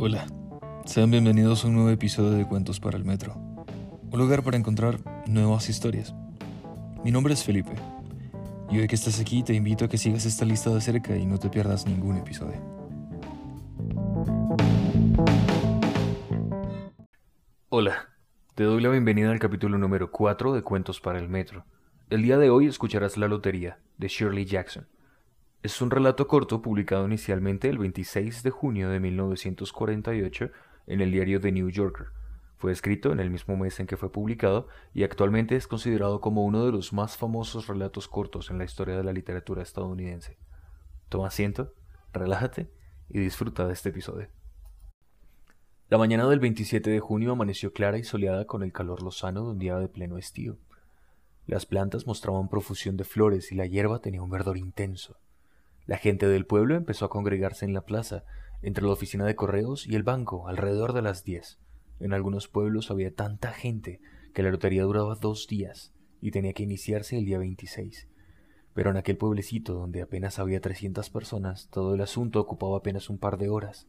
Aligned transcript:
Hola, 0.00 0.28
sean 0.84 1.10
bienvenidos 1.10 1.64
a 1.64 1.66
un 1.66 1.74
nuevo 1.74 1.90
episodio 1.90 2.30
de 2.30 2.46
Cuentos 2.46 2.78
para 2.78 2.96
el 2.96 3.04
Metro, 3.04 3.34
un 3.34 4.16
lugar 4.16 4.44
para 4.44 4.56
encontrar 4.56 5.00
nuevas 5.26 5.68
historias. 5.68 6.14
Mi 7.02 7.10
nombre 7.10 7.34
es 7.34 7.42
Felipe, 7.42 7.72
y 8.70 8.78
hoy 8.78 8.86
que 8.86 8.94
estás 8.94 9.18
aquí 9.18 9.42
te 9.42 9.54
invito 9.54 9.84
a 9.84 9.88
que 9.88 9.98
sigas 9.98 10.24
esta 10.24 10.44
lista 10.44 10.70
de 10.70 10.80
cerca 10.80 11.16
y 11.16 11.26
no 11.26 11.38
te 11.38 11.50
pierdas 11.50 11.84
ningún 11.84 12.16
episodio. 12.16 12.60
Hola, 17.68 18.08
te 18.54 18.62
doy 18.62 18.80
la 18.80 18.90
bienvenida 18.90 19.32
al 19.32 19.40
capítulo 19.40 19.78
número 19.78 20.12
4 20.12 20.52
de 20.52 20.62
Cuentos 20.62 21.00
para 21.00 21.18
el 21.18 21.28
Metro. 21.28 21.64
El 22.08 22.22
día 22.22 22.38
de 22.38 22.50
hoy 22.50 22.68
escucharás 22.68 23.16
La 23.16 23.26
Lotería, 23.26 23.80
de 23.96 24.06
Shirley 24.06 24.44
Jackson. 24.44 24.86
Es 25.68 25.82
un 25.82 25.90
relato 25.90 26.26
corto 26.28 26.62
publicado 26.62 27.04
inicialmente 27.04 27.68
el 27.68 27.76
26 27.76 28.42
de 28.42 28.48
junio 28.48 28.88
de 28.88 29.00
1948 29.00 30.50
en 30.86 31.02
el 31.02 31.12
diario 31.12 31.42
The 31.42 31.52
New 31.52 31.68
Yorker. 31.68 32.06
Fue 32.56 32.72
escrito 32.72 33.12
en 33.12 33.20
el 33.20 33.28
mismo 33.28 33.54
mes 33.54 33.78
en 33.78 33.86
que 33.86 33.98
fue 33.98 34.10
publicado 34.10 34.68
y 34.94 35.04
actualmente 35.04 35.56
es 35.56 35.66
considerado 35.68 36.22
como 36.22 36.46
uno 36.46 36.64
de 36.64 36.72
los 36.72 36.94
más 36.94 37.18
famosos 37.18 37.66
relatos 37.66 38.08
cortos 38.08 38.50
en 38.50 38.56
la 38.56 38.64
historia 38.64 38.96
de 38.96 39.04
la 39.04 39.12
literatura 39.12 39.62
estadounidense. 39.62 40.38
Toma 41.10 41.26
asiento, 41.26 41.74
relájate 42.14 42.70
y 43.10 43.18
disfruta 43.18 43.66
de 43.66 43.74
este 43.74 43.90
episodio. 43.90 44.28
La 45.90 45.98
mañana 45.98 46.26
del 46.30 46.40
27 46.40 46.88
de 46.88 47.00
junio 47.00 47.32
amaneció 47.32 47.74
clara 47.74 47.98
y 47.98 48.04
soleada 48.04 48.46
con 48.46 48.62
el 48.62 48.72
calor 48.72 49.02
lozano 49.02 49.44
de 49.44 49.50
un 49.50 49.58
día 49.58 49.76
de 49.76 49.88
pleno 49.88 50.16
estío. 50.16 50.56
Las 51.46 51.66
plantas 51.66 52.06
mostraban 52.06 52.48
profusión 52.48 52.96
de 52.96 53.04
flores 53.04 53.52
y 53.52 53.54
la 53.54 53.66
hierba 53.66 53.98
tenía 53.98 54.22
un 54.22 54.30
verdor 54.30 54.56
intenso. 54.56 55.18
La 55.88 55.96
gente 55.96 56.28
del 56.28 56.44
pueblo 56.44 56.76
empezó 56.76 57.06
a 57.06 57.08
congregarse 57.08 57.64
en 57.64 57.72
la 57.72 57.86
plaza, 57.86 58.26
entre 58.60 58.84
la 58.84 58.92
oficina 58.92 59.24
de 59.24 59.34
correos 59.34 59.86
y 59.86 59.94
el 59.94 60.02
banco, 60.02 60.46
alrededor 60.46 60.92
de 60.92 61.00
las 61.00 61.24
diez. 61.24 61.58
En 61.98 62.12
algunos 62.12 62.46
pueblos 62.46 62.90
había 62.90 63.14
tanta 63.14 63.52
gente 63.52 64.02
que 64.34 64.42
la 64.42 64.50
lotería 64.50 64.82
duraba 64.82 65.14
dos 65.14 65.46
días 65.46 65.94
y 66.20 66.30
tenía 66.30 66.52
que 66.52 66.62
iniciarse 66.62 67.16
el 67.16 67.24
día 67.24 67.38
26. 67.38 68.06
Pero 68.74 68.90
en 68.90 68.98
aquel 68.98 69.16
pueblecito 69.16 69.72
donde 69.72 70.02
apenas 70.02 70.38
había 70.38 70.60
300 70.60 71.08
personas, 71.08 71.70
todo 71.70 71.94
el 71.94 72.02
asunto 72.02 72.38
ocupaba 72.38 72.76
apenas 72.76 73.08
un 73.08 73.16
par 73.16 73.38
de 73.38 73.48
horas, 73.48 73.88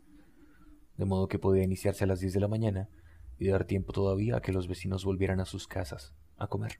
de 0.95 1.03
modo 1.03 1.27
que 1.27 1.37
podía 1.37 1.63
iniciarse 1.63 2.05
a 2.05 2.07
las 2.07 2.21
10 2.21 2.31
de 2.31 2.39
la 2.39 2.47
mañana 2.47 2.87
y 3.37 3.49
dar 3.49 3.65
tiempo 3.65 3.91
todavía 3.91 4.37
a 4.37 4.41
que 4.41 4.53
los 4.53 4.69
vecinos 4.69 5.03
volvieran 5.03 5.41
a 5.41 5.45
sus 5.45 5.67
casas 5.67 6.13
a 6.37 6.47
comer. 6.47 6.79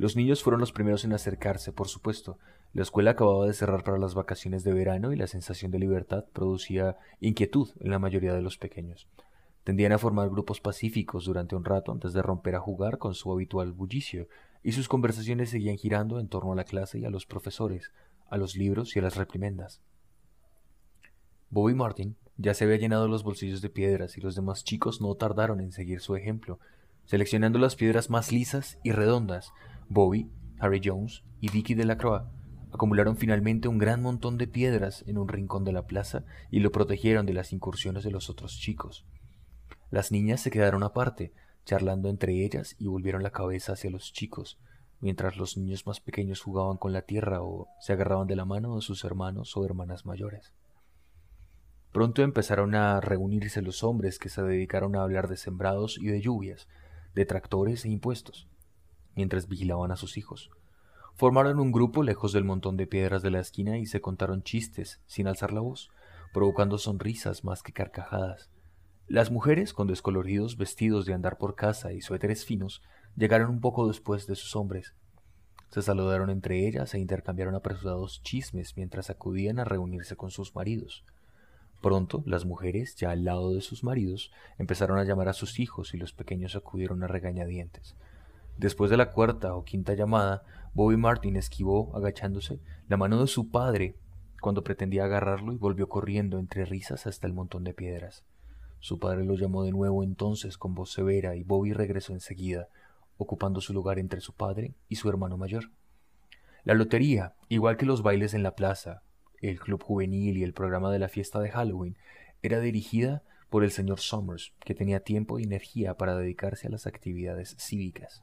Los 0.00 0.16
niños 0.16 0.42
fueron 0.42 0.60
los 0.60 0.72
primeros 0.72 1.04
en 1.04 1.12
acercarse, 1.12 1.74
por 1.74 1.86
supuesto. 1.86 2.38
La 2.72 2.80
escuela 2.80 3.10
acababa 3.10 3.44
de 3.44 3.52
cerrar 3.52 3.84
para 3.84 3.98
las 3.98 4.14
vacaciones 4.14 4.64
de 4.64 4.72
verano 4.72 5.12
y 5.12 5.16
la 5.16 5.26
sensación 5.26 5.70
de 5.70 5.78
libertad 5.78 6.24
producía 6.32 6.96
inquietud 7.20 7.68
en 7.80 7.90
la 7.90 7.98
mayoría 7.98 8.32
de 8.32 8.40
los 8.40 8.56
pequeños. 8.56 9.08
Tendían 9.62 9.92
a 9.92 9.98
formar 9.98 10.30
grupos 10.30 10.58
pacíficos 10.58 11.26
durante 11.26 11.54
un 11.54 11.66
rato 11.66 11.92
antes 11.92 12.14
de 12.14 12.22
romper 12.22 12.54
a 12.54 12.60
jugar 12.60 12.96
con 12.96 13.14
su 13.14 13.30
habitual 13.30 13.72
bullicio, 13.72 14.26
y 14.62 14.72
sus 14.72 14.88
conversaciones 14.88 15.50
seguían 15.50 15.76
girando 15.76 16.18
en 16.18 16.28
torno 16.28 16.52
a 16.52 16.56
la 16.56 16.64
clase 16.64 16.98
y 16.98 17.04
a 17.04 17.10
los 17.10 17.26
profesores, 17.26 17.92
a 18.30 18.38
los 18.38 18.56
libros 18.56 18.96
y 18.96 19.00
a 19.00 19.02
las 19.02 19.16
reprimendas. 19.16 19.82
Bobby 21.50 21.74
Martin 21.74 22.16
ya 22.38 22.54
se 22.54 22.64
había 22.64 22.78
llenado 22.78 23.06
los 23.06 23.22
bolsillos 23.22 23.60
de 23.60 23.68
piedras 23.68 24.16
y 24.16 24.22
los 24.22 24.34
demás 24.34 24.64
chicos 24.64 25.02
no 25.02 25.14
tardaron 25.16 25.60
en 25.60 25.72
seguir 25.72 26.00
su 26.00 26.16
ejemplo, 26.16 26.58
seleccionando 27.04 27.58
las 27.58 27.76
piedras 27.76 28.08
más 28.08 28.32
lisas 28.32 28.78
y 28.82 28.92
redondas 28.92 29.52
Bobby, 29.92 30.30
Harry 30.60 30.80
Jones 30.84 31.24
y 31.40 31.50
Vicky 31.50 31.74
Delacroix 31.74 32.22
acumularon 32.72 33.16
finalmente 33.16 33.66
un 33.66 33.78
gran 33.78 34.00
montón 34.00 34.38
de 34.38 34.46
piedras 34.46 35.02
en 35.08 35.18
un 35.18 35.26
rincón 35.26 35.64
de 35.64 35.72
la 35.72 35.88
plaza 35.88 36.22
y 36.48 36.60
lo 36.60 36.70
protegieron 36.70 37.26
de 37.26 37.32
las 37.32 37.52
incursiones 37.52 38.04
de 38.04 38.12
los 38.12 38.30
otros 38.30 38.56
chicos. 38.56 39.04
Las 39.90 40.12
niñas 40.12 40.42
se 40.42 40.52
quedaron 40.52 40.84
aparte, 40.84 41.32
charlando 41.64 42.08
entre 42.08 42.44
ellas 42.44 42.76
y 42.78 42.86
volvieron 42.86 43.24
la 43.24 43.32
cabeza 43.32 43.72
hacia 43.72 43.90
los 43.90 44.12
chicos, 44.12 44.60
mientras 45.00 45.36
los 45.36 45.56
niños 45.56 45.84
más 45.88 45.98
pequeños 45.98 46.40
jugaban 46.40 46.76
con 46.76 46.92
la 46.92 47.02
tierra 47.02 47.42
o 47.42 47.66
se 47.80 47.92
agarraban 47.92 48.28
de 48.28 48.36
la 48.36 48.44
mano 48.44 48.76
de 48.76 48.82
sus 48.82 49.02
hermanos 49.02 49.56
o 49.56 49.64
hermanas 49.64 50.06
mayores. 50.06 50.52
Pronto 51.90 52.22
empezaron 52.22 52.76
a 52.76 53.00
reunirse 53.00 53.60
los 53.60 53.82
hombres 53.82 54.20
que 54.20 54.28
se 54.28 54.44
dedicaron 54.44 54.94
a 54.94 55.02
hablar 55.02 55.26
de 55.26 55.36
sembrados 55.36 55.98
y 56.00 56.06
de 56.06 56.20
lluvias, 56.20 56.68
de 57.16 57.26
tractores 57.26 57.84
e 57.84 57.88
impuestos 57.88 58.46
mientras 59.14 59.48
vigilaban 59.48 59.90
a 59.92 59.96
sus 59.96 60.16
hijos. 60.16 60.50
Formaron 61.14 61.60
un 61.60 61.72
grupo 61.72 62.02
lejos 62.02 62.32
del 62.32 62.44
montón 62.44 62.76
de 62.76 62.86
piedras 62.86 63.22
de 63.22 63.30
la 63.30 63.40
esquina 63.40 63.78
y 63.78 63.86
se 63.86 64.00
contaron 64.00 64.42
chistes, 64.42 65.00
sin 65.06 65.26
alzar 65.26 65.52
la 65.52 65.60
voz, 65.60 65.90
provocando 66.32 66.78
sonrisas 66.78 67.44
más 67.44 67.62
que 67.62 67.72
carcajadas. 67.72 68.50
Las 69.06 69.30
mujeres, 69.30 69.72
con 69.72 69.88
descoloridos 69.88 70.56
vestidos 70.56 71.04
de 71.04 71.14
andar 71.14 71.36
por 71.36 71.56
casa 71.56 71.92
y 71.92 72.00
suéteres 72.00 72.44
finos, 72.44 72.80
llegaron 73.16 73.50
un 73.50 73.60
poco 73.60 73.88
después 73.88 74.26
de 74.26 74.36
sus 74.36 74.54
hombres. 74.54 74.94
Se 75.70 75.82
saludaron 75.82 76.30
entre 76.30 76.66
ellas 76.66 76.94
e 76.94 76.98
intercambiaron 76.98 77.54
apresurados 77.54 78.22
chismes 78.22 78.76
mientras 78.76 79.10
acudían 79.10 79.58
a 79.58 79.64
reunirse 79.64 80.16
con 80.16 80.30
sus 80.30 80.54
maridos. 80.54 81.04
Pronto 81.80 82.22
las 82.26 82.44
mujeres, 82.44 82.94
ya 82.96 83.10
al 83.10 83.24
lado 83.24 83.52
de 83.52 83.62
sus 83.62 83.84
maridos, 83.84 84.30
empezaron 84.58 84.98
a 84.98 85.04
llamar 85.04 85.28
a 85.28 85.32
sus 85.32 85.58
hijos 85.60 85.94
y 85.94 85.96
los 85.96 86.12
pequeños 86.12 86.54
acudieron 86.54 87.02
a 87.02 87.06
regañadientes. 87.06 87.96
Después 88.56 88.90
de 88.90 88.96
la 88.96 89.10
cuarta 89.10 89.54
o 89.54 89.64
quinta 89.64 89.94
llamada, 89.94 90.42
Bobby 90.74 90.96
Martin 90.96 91.36
esquivó, 91.36 91.96
agachándose, 91.96 92.60
la 92.88 92.96
mano 92.96 93.20
de 93.20 93.26
su 93.26 93.50
padre 93.50 93.96
cuando 94.40 94.64
pretendía 94.64 95.04
agarrarlo 95.04 95.52
y 95.52 95.56
volvió 95.58 95.88
corriendo 95.88 96.38
entre 96.38 96.64
risas 96.64 97.06
hasta 97.06 97.26
el 97.26 97.32
montón 97.32 97.64
de 97.64 97.74
piedras. 97.74 98.24
Su 98.78 98.98
padre 98.98 99.24
lo 99.24 99.34
llamó 99.34 99.62
de 99.62 99.72
nuevo 99.72 100.02
entonces 100.02 100.56
con 100.56 100.74
voz 100.74 100.92
severa 100.92 101.36
y 101.36 101.44
Bobby 101.44 101.72
regresó 101.72 102.14
enseguida, 102.14 102.68
ocupando 103.18 103.60
su 103.60 103.74
lugar 103.74 103.98
entre 103.98 104.20
su 104.22 104.32
padre 104.32 104.74
y 104.88 104.96
su 104.96 105.08
hermano 105.10 105.36
mayor. 105.36 105.70
La 106.64 106.74
lotería, 106.74 107.34
igual 107.48 107.76
que 107.76 107.86
los 107.86 108.02
bailes 108.02 108.32
en 108.32 108.42
la 108.42 108.54
plaza, 108.54 109.02
el 109.40 109.60
club 109.60 109.82
juvenil 109.82 110.38
y 110.38 110.44
el 110.44 110.54
programa 110.54 110.90
de 110.90 110.98
la 110.98 111.08
fiesta 111.08 111.40
de 111.40 111.50
Halloween, 111.50 111.96
era 112.42 112.60
dirigida 112.60 113.22
por 113.50 113.64
el 113.64 113.70
señor 113.70 114.00
Summers, 114.00 114.54
que 114.60 114.74
tenía 114.74 115.00
tiempo 115.00 115.38
y 115.38 115.42
energía 115.42 115.94
para 115.96 116.16
dedicarse 116.16 116.68
a 116.68 116.70
las 116.70 116.86
actividades 116.86 117.56
cívicas. 117.58 118.22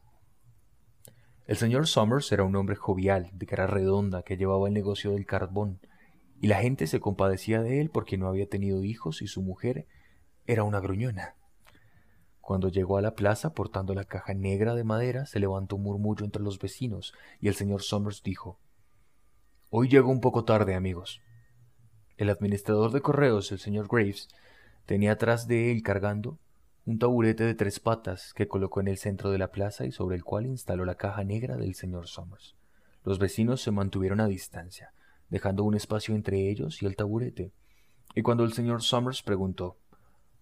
El 1.48 1.56
señor 1.56 1.88
Summers 1.88 2.30
era 2.34 2.44
un 2.44 2.58
hombre 2.58 2.76
jovial, 2.76 3.30
de 3.32 3.46
cara 3.46 3.68
redonda, 3.68 4.22
que 4.22 4.36
llevaba 4.36 4.68
el 4.68 4.74
negocio 4.74 5.12
del 5.12 5.26
carbón, 5.26 5.80
y 6.42 6.48
la 6.48 6.60
gente 6.60 6.88
se 6.88 7.00
compadecía 7.00 7.62
de 7.62 7.80
él 7.80 7.90
porque 7.90 8.18
no 8.18 8.28
había 8.28 8.50
tenido 8.50 8.84
hijos 8.84 9.22
y 9.22 9.28
su 9.28 9.42
mujer 9.42 9.88
era 10.46 10.64
una 10.64 10.82
gruñona. 10.82 11.36
Cuando 12.42 12.68
llegó 12.68 12.98
a 12.98 13.02
la 13.02 13.16
plaza 13.16 13.54
portando 13.54 13.94
la 13.94 14.04
caja 14.04 14.34
negra 14.34 14.76
de 14.76 14.84
madera, 14.84 15.26
se 15.26 15.40
levantó 15.40 15.78
un 15.78 15.84
murmullo 15.84 16.26
entre 16.26 16.44
los 16.44 16.60
vecinos, 16.60 17.14
y 17.40 17.48
el 17.48 17.56
señor 17.56 17.82
Summers 17.82 18.24
dijo 18.24 18.60
Hoy 19.70 19.88
llego 19.88 20.12
un 20.12 20.20
poco 20.20 20.44
tarde, 20.44 20.76
amigos. 20.76 21.22
El 22.18 22.30
administrador 22.30 22.92
de 22.92 23.00
correos, 23.00 23.54
el 23.54 23.60
señor 23.60 23.88
Graves, 23.90 24.28
tenía 24.86 25.14
atrás 25.14 25.48
de 25.48 25.72
él 25.72 25.82
cargando 25.82 26.40
un 26.88 27.00
taburete 27.00 27.44
de 27.44 27.54
tres 27.54 27.82
patas 27.82 28.34
que 28.34 28.48
colocó 28.48 28.80
en 28.80 28.88
el 28.88 28.98
centro 28.98 29.30
de 29.30 29.38
la 29.38 29.52
plaza 29.52 29.86
y 29.86 29.92
sobre 29.92 30.16
el 30.16 30.24
cual 30.24 30.46
instaló 30.46 30.86
la 30.86 30.96
caja 30.96 31.26
negra 31.26 31.58
del 31.58 31.76
señor 31.76 32.08
Somers. 32.08 32.56
Los 33.04 33.20
vecinos 33.20 33.62
se 33.62 33.72
mantuvieron 33.72 34.22
a 34.22 34.28
distancia, 34.28 34.94
dejando 35.30 35.66
un 35.66 35.76
espacio 35.76 36.16
entre 36.16 36.50
ellos 36.50 36.82
y 36.82 36.86
el 36.86 36.96
taburete. 36.96 37.52
Y 38.16 38.22
cuando 38.22 38.46
el 38.46 38.54
señor 38.54 38.84
Somers 38.84 39.22
preguntó 39.22 39.76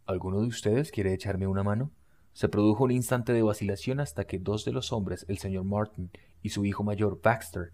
¿Alguno 0.06 0.40
de 0.40 0.46
ustedes 0.46 0.92
quiere 0.92 1.16
echarme 1.16 1.48
una 1.48 1.64
mano? 1.64 1.90
Se 2.34 2.48
produjo 2.48 2.84
un 2.84 2.92
instante 2.92 3.34
de 3.34 3.42
vacilación 3.42 4.00
hasta 4.00 4.26
que 4.26 4.38
dos 4.38 4.66
de 4.66 4.72
los 4.72 4.94
hombres, 4.94 5.26
el 5.28 5.40
señor 5.40 5.64
Martin 5.64 6.12
y 6.44 6.50
su 6.50 6.64
hijo 6.64 6.84
mayor 6.84 7.22
Baxter, 7.24 7.74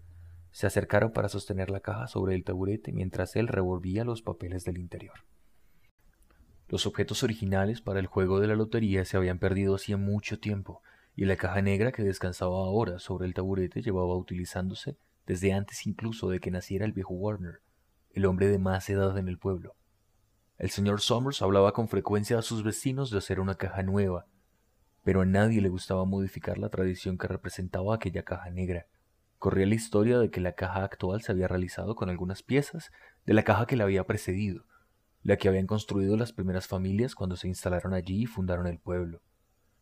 se 0.50 0.66
acercaron 0.66 1.12
para 1.12 1.28
sostener 1.28 1.68
la 1.68 1.80
caja 1.80 2.06
sobre 2.06 2.34
el 2.34 2.42
taburete 2.42 2.90
mientras 2.90 3.36
él 3.36 3.48
revolvía 3.48 4.04
los 4.04 4.22
papeles 4.22 4.64
del 4.64 4.78
interior. 4.78 5.26
Los 6.72 6.86
objetos 6.86 7.22
originales 7.22 7.82
para 7.82 8.00
el 8.00 8.06
juego 8.06 8.40
de 8.40 8.46
la 8.46 8.56
lotería 8.56 9.04
se 9.04 9.18
habían 9.18 9.38
perdido 9.38 9.74
hacía 9.74 9.98
mucho 9.98 10.38
tiempo, 10.38 10.80
y 11.14 11.26
la 11.26 11.36
caja 11.36 11.60
negra 11.60 11.92
que 11.92 12.02
descansaba 12.02 12.56
ahora 12.56 12.98
sobre 12.98 13.26
el 13.26 13.34
taburete 13.34 13.82
llevaba 13.82 14.16
utilizándose 14.16 14.96
desde 15.26 15.52
antes 15.52 15.86
incluso 15.86 16.30
de 16.30 16.40
que 16.40 16.50
naciera 16.50 16.86
el 16.86 16.92
viejo 16.92 17.12
Warner, 17.12 17.60
el 18.14 18.24
hombre 18.24 18.48
de 18.48 18.58
más 18.58 18.88
edad 18.88 19.18
en 19.18 19.28
el 19.28 19.36
pueblo. 19.36 19.76
El 20.56 20.70
señor 20.70 21.02
Somers 21.02 21.42
hablaba 21.42 21.74
con 21.74 21.88
frecuencia 21.88 22.38
a 22.38 22.42
sus 22.42 22.62
vecinos 22.64 23.10
de 23.10 23.18
hacer 23.18 23.38
una 23.38 23.56
caja 23.56 23.82
nueva, 23.82 24.24
pero 25.04 25.20
a 25.20 25.26
nadie 25.26 25.60
le 25.60 25.68
gustaba 25.68 26.06
modificar 26.06 26.56
la 26.56 26.70
tradición 26.70 27.18
que 27.18 27.28
representaba 27.28 27.96
aquella 27.96 28.22
caja 28.22 28.48
negra. 28.48 28.86
Corría 29.38 29.66
la 29.66 29.74
historia 29.74 30.18
de 30.18 30.30
que 30.30 30.40
la 30.40 30.52
caja 30.52 30.84
actual 30.84 31.20
se 31.20 31.32
había 31.32 31.48
realizado 31.48 31.94
con 31.96 32.08
algunas 32.08 32.42
piezas 32.42 32.90
de 33.26 33.34
la 33.34 33.42
caja 33.42 33.66
que 33.66 33.76
la 33.76 33.84
había 33.84 34.04
precedido, 34.04 34.64
la 35.22 35.36
que 35.36 35.48
habían 35.48 35.66
construido 35.66 36.16
las 36.16 36.32
primeras 36.32 36.66
familias 36.66 37.14
cuando 37.14 37.36
se 37.36 37.48
instalaron 37.48 37.94
allí 37.94 38.22
y 38.22 38.26
fundaron 38.26 38.66
el 38.66 38.78
pueblo. 38.78 39.20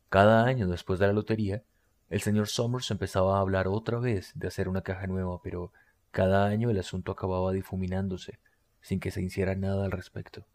Cada 0.08 0.44
año 0.44 0.68
después 0.68 0.98
de 0.98 1.06
la 1.06 1.12
lotería, 1.12 1.62
el 2.10 2.20
señor 2.20 2.48
Somers 2.48 2.90
empezaba 2.90 3.38
a 3.38 3.40
hablar 3.40 3.68
otra 3.68 3.98
vez 3.98 4.32
de 4.34 4.48
hacer 4.48 4.68
una 4.68 4.82
caja 4.82 5.06
nueva, 5.06 5.40
pero 5.42 5.72
cada 6.10 6.46
año 6.46 6.70
el 6.70 6.78
asunto 6.78 7.12
acababa 7.12 7.52
difuminándose, 7.52 8.38
sin 8.80 9.00
que 9.00 9.10
se 9.10 9.22
hiciera 9.22 9.54
nada 9.54 9.84
al 9.84 9.92
respecto. 9.92 10.46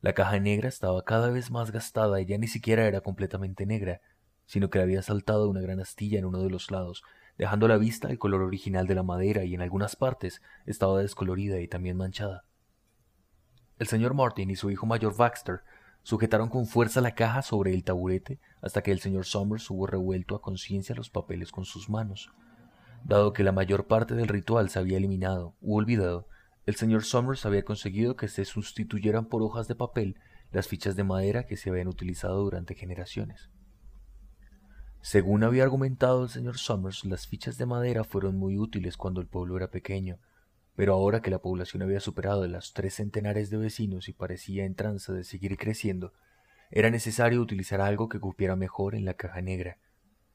La 0.00 0.12
caja 0.12 0.38
negra 0.38 0.68
estaba 0.68 1.04
cada 1.04 1.30
vez 1.30 1.50
más 1.50 1.70
gastada 1.70 2.20
y 2.20 2.26
ya 2.26 2.38
ni 2.38 2.48
siquiera 2.48 2.86
era 2.86 3.00
completamente 3.00 3.66
negra, 3.66 4.00
sino 4.46 4.70
que 4.70 4.80
había 4.80 5.02
saltado 5.02 5.48
una 5.48 5.60
gran 5.60 5.80
astilla 5.80 6.18
en 6.18 6.24
uno 6.24 6.42
de 6.42 6.50
los 6.50 6.70
lados, 6.70 7.04
dejando 7.36 7.66
a 7.66 7.68
la 7.68 7.78
vista 7.78 8.08
el 8.08 8.18
color 8.18 8.42
original 8.42 8.86
de 8.86 8.94
la 8.96 9.02
madera 9.02 9.44
y 9.44 9.54
en 9.54 9.60
algunas 9.60 9.94
partes 9.94 10.42
estaba 10.66 11.00
descolorida 11.00 11.60
y 11.60 11.68
también 11.68 11.96
manchada. 11.96 12.44
El 13.78 13.86
señor 13.86 14.14
Martin 14.14 14.50
y 14.50 14.56
su 14.56 14.70
hijo 14.70 14.86
mayor 14.86 15.16
Baxter 15.16 15.62
sujetaron 16.02 16.48
con 16.48 16.66
fuerza 16.66 17.00
la 17.00 17.14
caja 17.14 17.42
sobre 17.42 17.74
el 17.74 17.84
taburete 17.84 18.40
hasta 18.60 18.82
que 18.82 18.90
el 18.90 18.98
señor 18.98 19.24
Summers 19.24 19.70
hubo 19.70 19.86
revuelto 19.86 20.34
a 20.34 20.42
conciencia 20.42 20.96
los 20.96 21.10
papeles 21.10 21.52
con 21.52 21.64
sus 21.64 21.88
manos. 21.88 22.30
Dado 23.04 23.32
que 23.32 23.44
la 23.44 23.52
mayor 23.52 23.86
parte 23.86 24.14
del 24.14 24.26
ritual 24.26 24.68
se 24.68 24.80
había 24.80 24.96
eliminado 24.96 25.54
u 25.60 25.76
olvidado, 25.76 26.26
el 26.66 26.74
señor 26.74 27.04
Summers 27.04 27.46
había 27.46 27.64
conseguido 27.64 28.16
que 28.16 28.26
se 28.26 28.44
sustituyeran 28.44 29.26
por 29.26 29.42
hojas 29.42 29.68
de 29.68 29.76
papel 29.76 30.16
las 30.50 30.66
fichas 30.66 30.96
de 30.96 31.04
madera 31.04 31.46
que 31.46 31.56
se 31.56 31.70
habían 31.70 31.88
utilizado 31.88 32.42
durante 32.42 32.74
generaciones. 32.74 33.48
Según 35.00 35.44
había 35.44 35.62
argumentado 35.62 36.24
el 36.24 36.30
señor 36.30 36.58
Summers, 36.58 37.04
las 37.04 37.28
fichas 37.28 37.56
de 37.58 37.66
madera 37.66 38.02
fueron 38.02 38.36
muy 38.36 38.58
útiles 38.58 38.96
cuando 38.96 39.20
el 39.20 39.28
pueblo 39.28 39.56
era 39.56 39.70
pequeño, 39.70 40.18
pero 40.78 40.94
ahora 40.94 41.22
que 41.22 41.30
la 41.32 41.40
población 41.40 41.82
había 41.82 41.98
superado 41.98 42.46
las 42.46 42.72
tres 42.72 42.94
centenares 42.94 43.50
de 43.50 43.56
vecinos 43.56 44.08
y 44.08 44.12
parecía 44.12 44.64
en 44.64 44.76
trance 44.76 45.12
de 45.12 45.24
seguir 45.24 45.56
creciendo, 45.56 46.12
era 46.70 46.88
necesario 46.88 47.40
utilizar 47.40 47.80
algo 47.80 48.08
que 48.08 48.20
cupiera 48.20 48.54
mejor 48.54 48.94
en 48.94 49.04
la 49.04 49.14
caja 49.14 49.42
negra. 49.42 49.78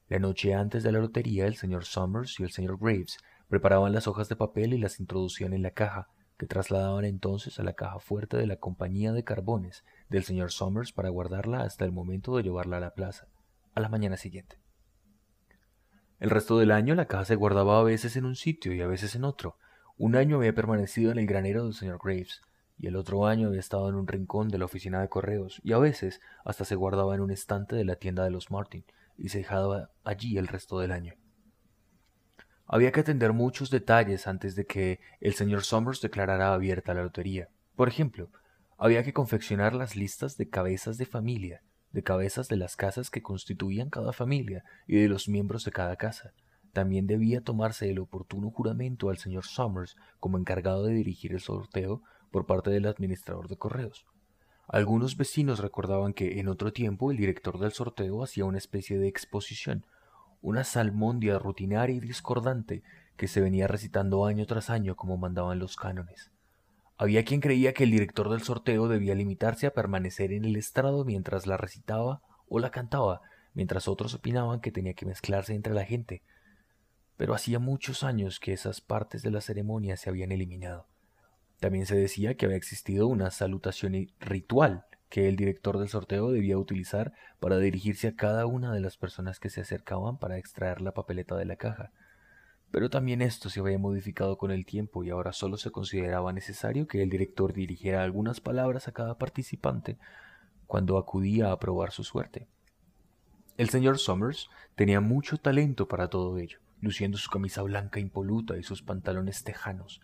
La 0.10 0.20
noche 0.20 0.54
antes 0.54 0.84
de 0.84 0.92
la 0.92 1.00
lotería, 1.00 1.48
el 1.48 1.56
señor 1.56 1.86
Summers 1.86 2.42
y 2.42 2.44
el 2.44 2.52
señor 2.52 2.78
Graves 2.78 3.20
preparaban 3.48 3.94
las 3.94 4.06
hojas 4.06 4.28
de 4.28 4.36
papel 4.36 4.74
y 4.74 4.80
las 4.80 5.00
introducían 5.00 5.54
en 5.54 5.62
la 5.62 5.72
caja, 5.72 6.10
que 6.38 6.46
trasladaban 6.46 7.06
entonces 7.06 7.58
a 7.58 7.64
la 7.64 7.72
caja 7.72 8.00
fuerte 8.00 8.36
de 8.36 8.46
la 8.46 8.58
compañía 8.58 9.14
de 9.14 9.24
carbones 9.24 9.86
del 10.10 10.26
señor 10.26 10.52
Somers 10.52 10.92
para 10.92 11.08
guardarla 11.08 11.62
hasta 11.62 11.86
el 11.86 11.94
momento 11.94 12.36
de 12.36 12.44
llevarla 12.44 12.76
a 12.76 12.82
la 12.82 12.94
plaza, 12.96 13.30
a 13.76 13.80
la 13.80 13.88
mañana 13.88 14.18
siguiente. 14.18 14.58
El 16.20 16.32
resto 16.32 16.60
del 16.60 16.72
año 16.72 16.96
la 16.96 17.08
caja 17.08 17.24
se 17.24 17.36
guardaba 17.36 17.80
a 17.80 17.84
veces 17.84 18.18
en 18.18 18.26
un 18.26 18.36
sitio 18.36 18.74
y 18.74 18.82
a 18.82 18.88
veces 18.88 19.16
en 19.16 19.24
otro. 19.24 19.56
Un 19.98 20.16
año 20.16 20.38
había 20.38 20.56
permanecido 20.56 21.12
en 21.12 21.20
el 21.20 21.28
granero 21.28 21.66
del 21.66 21.74
señor 21.74 22.00
Graves, 22.04 22.42
y 22.80 22.88
el 22.88 22.96
otro 22.96 23.28
año 23.28 23.48
había 23.48 23.60
estado 23.60 23.88
en 23.90 23.96
un 23.96 24.08
rincón 24.08 24.50
de 24.50 24.58
la 24.58 24.66
oficina 24.66 25.00
de 25.02 25.10
correos, 25.10 25.62
y 25.64 25.74
a 25.74 25.78
veces 25.78 26.20
hasta 26.44 26.66
se 26.66 26.76
guardaba 26.76 27.14
en 27.14 27.22
un 27.22 27.32
estante 27.32 27.76
de 27.76 27.86
la 27.86 27.96
tienda 27.96 28.24
de 28.24 28.32
los 28.32 28.50
Martin, 28.50 28.84
y 29.18 29.30
se 29.30 29.40
dejaba 29.40 29.92
allí 30.04 30.38
el 30.38 30.48
resto 30.48 30.80
del 30.80 30.92
año. 30.92 31.14
Había 32.66 32.92
que 32.92 33.02
atender 33.02 33.34
muchos 33.34 33.70
detalles 33.70 34.26
antes 34.26 34.56
de 34.56 34.66
que 34.66 35.00
el 35.22 35.36
señor 35.36 35.64
Somers 35.64 36.02
declarara 36.02 36.54
abierta 36.54 36.94
la 36.94 37.04
lotería. 37.04 37.50
Por 37.76 37.88
ejemplo, 37.88 38.30
había 38.78 39.04
que 39.04 39.14
confeccionar 39.14 39.76
las 39.76 39.96
listas 39.96 40.38
de 40.38 40.50
cabezas 40.50 40.98
de 40.98 41.06
familia, 41.06 41.62
de 41.92 42.02
cabezas 42.02 42.48
de 42.48 42.58
las 42.58 42.76
casas 42.76 43.12
que 43.12 43.22
constituían 43.22 43.90
cada 43.90 44.12
familia 44.12 44.64
y 44.88 45.00
de 45.00 45.08
los 45.08 45.30
miembros 45.30 45.66
de 45.66 45.72
cada 45.72 45.96
casa. 45.98 46.34
También 46.74 47.08
debía 47.08 47.42
tomarse 47.42 47.90
el 47.90 48.00
oportuno 48.00 48.52
juramento 48.52 49.10
al 49.10 49.18
señor 49.18 49.46
Somers 49.46 49.96
como 50.20 50.38
encargado 50.38 50.84
de 50.84 50.94
dirigir 50.94 51.32
el 51.32 51.40
sorteo 51.40 52.02
por 52.32 52.46
parte 52.46 52.72
del 52.72 52.88
administrador 52.88 53.48
de 53.48 53.58
correos. 53.58 54.06
Algunos 54.68 55.16
vecinos 55.18 55.60
recordaban 55.60 56.14
que 56.14 56.40
en 56.40 56.48
otro 56.50 56.74
tiempo 56.74 57.12
el 57.12 57.18
director 57.18 57.60
del 57.60 57.72
sorteo 57.72 58.24
hacía 58.24 58.46
una 58.46 58.58
especie 58.58 58.98
de 58.98 59.08
exposición 59.08 59.86
una 60.44 60.66
salmondia 60.66 61.40
rutinaria 61.40 61.96
y 61.96 62.02
discordante 62.02 62.84
que 63.16 63.30
se 63.30 63.40
venía 63.40 63.66
recitando 63.66 64.26
año 64.26 64.46
tras 64.46 64.70
año 64.70 64.96
como 64.98 65.18
mandaban 65.18 65.58
los 65.58 65.78
cánones. 65.78 66.32
Había 66.98 67.24
quien 67.24 67.40
creía 67.40 67.74
que 67.74 67.86
el 67.86 67.92
director 67.92 68.30
del 68.30 68.42
sorteo 68.42 68.90
debía 68.90 69.16
limitarse 69.16 69.68
a 69.68 69.74
permanecer 69.74 70.34
en 70.34 70.44
el 70.44 70.58
estrado 70.58 71.06
mientras 71.06 71.48
la 71.48 71.56
recitaba 71.56 72.22
o 72.50 72.60
la 72.60 72.72
cantaba, 72.72 73.22
mientras 73.54 73.88
otros 73.88 74.14
opinaban 74.16 74.60
que 74.60 74.74
tenía 74.74 74.94
que 74.94 75.06
mezclarse 75.06 75.56
entre 75.56 75.74
la 75.74 75.86
gente. 75.86 76.24
Pero 77.18 77.34
hacía 77.34 77.60
muchos 77.60 78.04
años 78.04 78.40
que 78.40 78.54
esas 78.54 78.82
partes 78.82 79.22
de 79.22 79.32
la 79.32 79.42
ceremonia 79.42 79.98
se 79.98 80.10
habían 80.10 80.32
eliminado. 80.32 80.88
También 81.60 81.86
se 81.86 81.96
decía 81.96 82.36
que 82.36 82.46
había 82.46 82.58
existido 82.58 83.08
una 83.08 83.32
salutación 83.32 84.10
ritual 84.20 84.86
que 85.14 85.30
el 85.30 85.36
director 85.36 85.78
del 85.78 85.90
sorteo 85.90 86.32
debía 86.32 86.58
utilizar 86.58 87.14
para 87.40 87.60
dirigirse 87.60 88.08
a 88.08 88.16
cada 88.16 88.48
una 88.48 88.74
de 88.74 88.82
las 88.82 88.98
personas 88.98 89.40
que 89.40 89.52
se 89.52 89.62
acercaban 89.62 90.18
para 90.18 90.40
extraer 90.40 90.82
la 90.82 90.96
papeleta 90.96 91.36
de 91.36 91.46
la 91.46 91.56
caja. 91.56 91.92
Pero 92.72 92.90
también 92.90 93.22
esto 93.22 93.52
se 93.52 93.60
había 93.60 93.78
modificado 93.78 94.40
con 94.40 94.50
el 94.50 94.66
tiempo 94.66 95.04
y 95.04 95.12
ahora 95.12 95.32
solo 95.32 95.58
se 95.58 95.70
consideraba 95.70 96.34
necesario 96.34 96.88
que 96.88 97.04
el 97.04 97.12
director 97.12 97.54
dirigiera 97.54 98.02
algunas 98.02 98.42
palabras 98.42 98.88
a 98.88 98.92
cada 98.92 99.20
participante 99.20 100.00
cuando 100.66 100.98
acudía 100.98 101.52
a 101.52 101.60
probar 101.60 101.92
su 101.92 102.04
suerte. 102.04 102.48
El 103.56 103.70
señor 103.70 104.00
Summers 104.00 104.50
tenía 104.74 105.00
mucho 105.00 105.38
talento 105.38 105.88
para 105.88 106.10
todo 106.10 106.40
ello, 106.40 106.58
luciendo 106.84 107.18
su 107.18 107.32
camisa 107.32 107.64
blanca 107.64 108.00
impoluta 108.00 108.58
y 108.58 108.64
sus 108.64 108.84
pantalones 108.84 109.44
tejanos. 109.44 110.02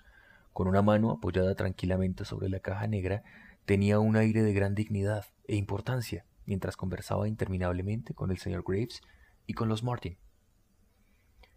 Con 0.54 0.68
una 0.68 0.81
mano 0.81 1.12
apoyada 1.12 1.54
tranquilamente 1.54 2.26
sobre 2.26 2.50
la 2.50 2.60
caja 2.60 2.88
negra, 2.88 3.24
Tenía 3.70 4.00
un 4.00 4.16
aire 4.16 4.42
de 4.42 4.52
gran 4.52 4.74
dignidad 4.74 5.26
e 5.48 5.56
importancia 5.56 6.26
mientras 6.48 6.76
conversaba 6.76 7.28
interminablemente 7.28 8.16
con 8.16 8.31
el 8.31 8.40
señor 8.40 8.64
Graves 8.68 9.02
y 9.46 9.54
con 9.54 9.70
los 9.70 9.84
Martin. 9.84 10.18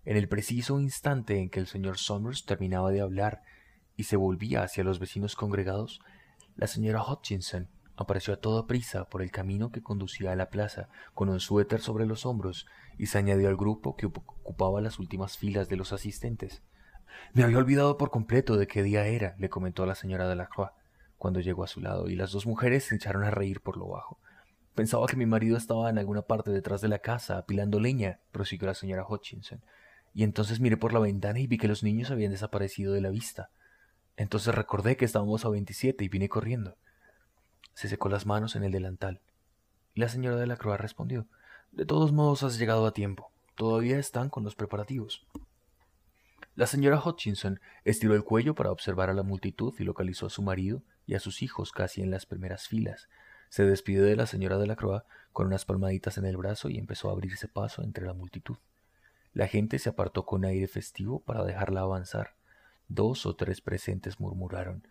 En 0.04 0.18
el 0.18 0.28
preciso 0.28 0.78
instante 0.78 1.38
en 1.38 1.48
que 1.48 1.58
el 1.58 1.66
señor 1.66 1.96
Somers 1.96 2.44
terminaba 2.44 2.90
de 2.90 3.00
hablar 3.00 3.40
y 3.96 4.04
se 4.04 4.16
volvía 4.16 4.62
hacia 4.62 4.84
los 4.84 4.98
vecinos 4.98 5.36
congregados, 5.36 6.00
la 6.54 6.66
señora 6.66 7.02
Hutchinson 7.02 7.70
apareció 7.96 8.34
a 8.34 8.38
toda 8.38 8.66
prisa 8.66 9.08
por 9.08 9.22
el 9.22 9.30
camino 9.30 9.70
que 9.70 9.82
conducía 9.82 10.32
a 10.32 10.36
la 10.36 10.50
plaza, 10.50 10.88
con 11.14 11.28
un 11.28 11.40
suéter 11.40 11.80
sobre 11.80 12.06
los 12.06 12.26
hombros, 12.26 12.66
y 12.98 13.06
se 13.06 13.18
añadió 13.18 13.48
al 13.48 13.56
grupo 13.56 13.96
que 13.96 14.06
ocupaba 14.06 14.80
las 14.80 14.98
últimas 14.98 15.36
filas 15.36 15.68
de 15.68 15.76
los 15.76 15.92
asistentes. 15.92 16.62
Me 17.34 17.42
había 17.42 17.58
olvidado 17.58 17.98
por 17.98 18.10
completo 18.10 18.56
de 18.56 18.66
qué 18.66 18.82
día 18.82 19.06
era, 19.06 19.34
le 19.38 19.50
comentó 19.50 19.86
la 19.86 19.94
señora 19.94 20.28
de 20.28 20.36
la 20.36 20.48
Croix 20.48 20.72
cuando 21.18 21.38
llegó 21.38 21.62
a 21.62 21.68
su 21.68 21.80
lado, 21.80 22.08
y 22.08 22.16
las 22.16 22.32
dos 22.32 22.46
mujeres 22.46 22.84
se 22.84 22.96
echaron 22.96 23.22
a 23.22 23.30
reír 23.30 23.60
por 23.60 23.76
lo 23.76 23.86
bajo. 23.86 24.18
Pensaba 24.74 25.06
que 25.06 25.16
mi 25.16 25.24
marido 25.24 25.56
estaba 25.56 25.88
en 25.88 25.98
alguna 25.98 26.22
parte 26.22 26.50
detrás 26.50 26.80
de 26.80 26.88
la 26.88 26.98
casa, 26.98 27.38
apilando 27.38 27.78
leña, 27.78 28.20
prosiguió 28.32 28.66
la 28.66 28.74
señora 28.74 29.06
Hutchinson. 29.06 29.62
Y 30.14 30.24
entonces 30.24 30.60
miré 30.60 30.76
por 30.76 30.92
la 30.92 30.98
ventana 30.98 31.38
y 31.38 31.46
vi 31.46 31.58
que 31.58 31.68
los 31.68 31.82
niños 31.82 32.10
habían 32.10 32.32
desaparecido 32.32 32.92
de 32.92 33.02
la 33.02 33.10
vista. 33.10 33.50
Entonces 34.16 34.54
recordé 34.54 34.96
que 34.96 35.04
estábamos 35.04 35.44
a 35.44 35.50
27 35.50 36.04
y 36.04 36.08
vine 36.08 36.28
corriendo. 36.28 36.76
Se 37.74 37.88
secó 37.88 38.08
las 38.08 38.26
manos 38.26 38.56
en 38.56 38.64
el 38.64 38.72
delantal. 38.72 39.20
Y 39.94 40.00
la 40.00 40.08
señora 40.08 40.36
de 40.36 40.46
la 40.46 40.56
Croix 40.56 40.80
respondió, 40.80 41.26
De 41.70 41.84
todos 41.84 42.12
modos 42.12 42.42
has 42.42 42.58
llegado 42.58 42.86
a 42.86 42.92
tiempo. 42.92 43.30
Todavía 43.54 43.98
están 43.98 44.30
con 44.30 44.44
los 44.44 44.54
preparativos. 44.54 45.26
La 46.54 46.66
señora 46.66 47.00
Hutchinson 47.02 47.60
estiró 47.84 48.14
el 48.14 48.24
cuello 48.24 48.54
para 48.54 48.70
observar 48.70 49.08
a 49.08 49.14
la 49.14 49.22
multitud 49.22 49.74
y 49.78 49.84
localizó 49.84 50.26
a 50.26 50.30
su 50.30 50.42
marido 50.42 50.82
y 51.06 51.14
a 51.14 51.20
sus 51.20 51.42
hijos 51.42 51.72
casi 51.72 52.02
en 52.02 52.10
las 52.10 52.26
primeras 52.26 52.68
filas. 52.68 53.08
Se 53.48 53.64
despidió 53.64 54.04
de 54.04 54.16
la 54.16 54.26
señora 54.26 54.58
de 54.58 54.66
la 54.66 54.76
Croix 54.76 55.02
con 55.32 55.46
unas 55.46 55.64
palmaditas 55.64 56.18
en 56.18 56.26
el 56.26 56.36
brazo 56.36 56.68
y 56.68 56.78
empezó 56.78 57.08
a 57.08 57.12
abrirse 57.12 57.48
paso 57.48 57.82
entre 57.82 58.06
la 58.06 58.12
multitud. 58.12 58.56
La 59.32 59.46
gente 59.46 59.78
se 59.78 59.88
apartó 59.88 60.26
con 60.26 60.44
aire 60.44 60.68
festivo 60.68 61.20
para 61.20 61.44
dejarla 61.44 61.80
avanzar. 61.80 62.34
Dos 62.88 63.24
o 63.24 63.34
tres 63.34 63.62
presentes 63.62 64.20
murmuraron, 64.20 64.86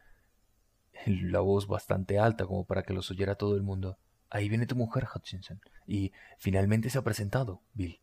la 1.31 1.39
voz 1.39 1.67
bastante 1.67 2.19
alta 2.19 2.45
como 2.45 2.65
para 2.65 2.83
que 2.83 2.93
los 2.93 3.09
oyera 3.11 3.35
todo 3.35 3.55
el 3.55 3.63
mundo. 3.63 3.97
Ahí 4.29 4.49
viene 4.49 4.65
tu 4.65 4.75
mujer, 4.75 5.07
Hutchinson. 5.13 5.59
Y 5.87 6.11
finalmente 6.37 6.89
se 6.89 6.97
ha 6.97 7.03
presentado, 7.03 7.61
Bill. 7.73 7.99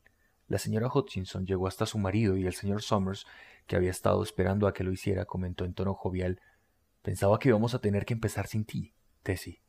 La 0.46 0.58
señora 0.58 0.90
Hutchinson 0.92 1.46
llegó 1.46 1.66
hasta 1.66 1.86
su 1.86 1.98
marido 1.98 2.36
y 2.36 2.46
el 2.46 2.54
señor 2.54 2.82
Somers, 2.82 3.26
que 3.66 3.76
había 3.76 3.90
estado 3.90 4.22
esperando 4.22 4.66
a 4.66 4.72
que 4.72 4.84
lo 4.84 4.92
hiciera, 4.92 5.26
comentó 5.26 5.64
en 5.64 5.74
tono 5.74 5.94
jovial 5.94 6.40
Pensaba 7.02 7.38
que 7.38 7.48
íbamos 7.48 7.74
a 7.74 7.80
tener 7.80 8.04
que 8.04 8.12
empezar 8.12 8.46
sin 8.48 8.64
ti, 8.64 8.92
Tessie. 9.22 9.62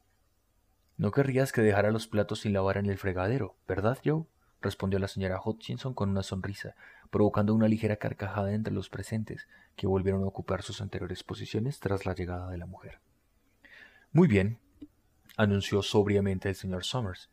No 0.98 1.12
querrías 1.12 1.51
que 1.51 1.62
dejara 1.62 1.91
los 1.91 2.07
platos 2.07 2.41
sin 2.41 2.53
lavar 2.53 2.77
en 2.77 2.88
el 2.88 2.98
fregadero, 2.98 3.55
¿verdad, 3.67 3.98
Joe? 4.03 4.25
respondió 4.62 5.00
la 5.00 5.07
señora 5.07 5.39
Hutchinson 5.41 5.93
con 5.93 6.09
una 6.09 6.24
sonrisa, 6.24 6.75
provocando 7.09 7.53
una 7.53 7.69
ligera 7.69 7.95
carcajada 7.95 8.53
entre 8.53 8.74
los 8.74 8.89
presentes, 8.89 9.48
que 9.77 9.88
volvieron 9.88 10.24
a 10.24 10.27
ocupar 10.27 10.63
sus 10.63 10.81
anteriores 10.81 11.24
posiciones 11.24 11.79
tras 11.79 12.05
la 12.05 12.13
llegada 12.13 12.50
de 12.50 12.57
la 12.57 12.65
mujer. 12.65 13.00
Muy 14.12 14.28
bien, 14.28 14.60
anunció 15.38 15.84
sobriamente 15.84 16.50
el 16.50 16.56
señor 16.56 16.84
Somers. 16.84 17.30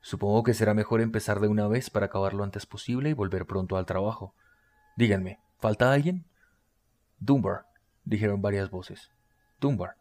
Supongo 0.00 0.44
que 0.44 0.54
será 0.54 0.72
mejor 0.72 1.00
empezar 1.00 1.40
de 1.40 1.48
una 1.48 1.66
vez 1.66 1.90
para 1.90 2.06
acabar 2.06 2.32
lo 2.32 2.44
antes 2.44 2.64
posible 2.64 3.10
y 3.10 3.12
volver 3.12 3.44
pronto 3.44 3.76
al 3.76 3.86
trabajo. 3.86 4.32
Díganme, 4.96 5.40
¿falta 5.58 5.92
alguien? 5.92 6.24
Dunbar, 7.18 7.66
dijeron 8.04 8.40
varias 8.40 8.70
voces. 8.70 9.10
Dunbar. 9.60 9.96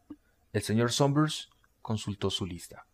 El 0.54 0.62
señor 0.62 0.92
Sombers 0.92 1.50
consultó 1.82 2.30
su 2.30 2.46
lista. 2.46 2.86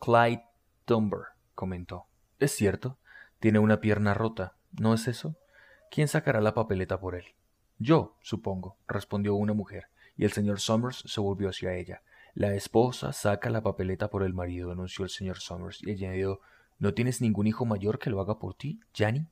Clyde 0.00 0.46
Dunbar, 0.86 1.34
comentó. 1.54 2.06
Es 2.38 2.52
cierto, 2.52 2.96
tiene 3.40 3.58
una 3.58 3.80
pierna 3.80 4.14
rota, 4.14 4.56
¿no 4.72 4.94
es 4.94 5.06
eso? 5.06 5.36
¿Quién 5.90 6.08
sacará 6.08 6.40
la 6.40 6.54
papeleta 6.54 6.98
por 6.98 7.14
él? 7.14 7.34
Yo, 7.78 8.16
supongo, 8.22 8.78
respondió 8.88 9.34
una 9.34 9.52
mujer, 9.52 9.88
y 10.16 10.24
el 10.24 10.32
señor 10.32 10.60
Somers 10.60 11.04
se 11.06 11.20
volvió 11.20 11.50
hacia 11.50 11.74
ella. 11.74 12.00
La 12.34 12.54
esposa 12.54 13.12
saca 13.12 13.50
la 13.50 13.62
papeleta 13.62 14.08
por 14.08 14.22
el 14.22 14.32
marido, 14.32 14.72
anunció 14.72 15.04
el 15.04 15.10
señor 15.10 15.38
Summers, 15.38 15.82
y 15.82 15.90
añadió 15.90 16.40
¿No 16.78 16.94
tienes 16.94 17.20
ningún 17.20 17.46
hijo 17.46 17.66
mayor 17.66 17.98
que 17.98 18.10
lo 18.10 18.20
haga 18.20 18.38
por 18.38 18.54
ti, 18.54 18.80
Janny? 18.94 19.28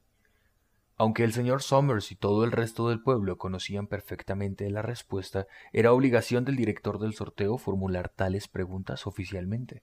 Aunque 0.97 1.25
el 1.25 1.33
señor 1.33 1.62
Summers 1.62 2.12
y 2.12 2.14
todo 2.14 2.45
el 2.45 2.52
resto 2.52 2.90
del 2.90 3.02
pueblo 3.02 3.38
conocían 3.38 3.87
perfectamente 3.87 4.69
la 4.69 4.83
respuesta, 4.83 5.47
era 5.73 5.95
obligación 5.95 6.45
del 6.45 6.57
director 6.57 6.99
del 6.99 7.14
sorteo 7.14 7.57
formular 7.57 8.11
tales 8.11 8.49
preguntas 8.49 9.07
oficialmente. 9.07 9.83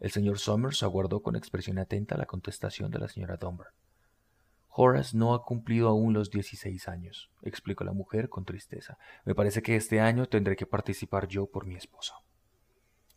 El 0.00 0.10
señor 0.10 0.40
Summers 0.40 0.82
aguardó 0.82 1.22
con 1.22 1.36
expresión 1.36 1.78
atenta 1.78 2.16
la 2.16 2.26
contestación 2.26 2.90
de 2.90 2.98
la 2.98 3.08
señora 3.08 3.36
Dunbar. 3.36 3.68
Horace 4.68 5.16
no 5.16 5.32
ha 5.32 5.44
cumplido 5.44 5.88
aún 5.88 6.12
los 6.12 6.28
16 6.28 6.88
años, 6.88 7.30
explicó 7.42 7.84
la 7.84 7.92
mujer 7.92 8.28
con 8.28 8.44
tristeza. 8.44 8.98
Me 9.24 9.36
parece 9.36 9.62
que 9.62 9.76
este 9.76 10.00
año 10.00 10.26
tendré 10.26 10.56
que 10.56 10.66
participar 10.66 11.28
yo 11.28 11.46
por 11.46 11.66
mi 11.66 11.76
esposa. 11.76 12.14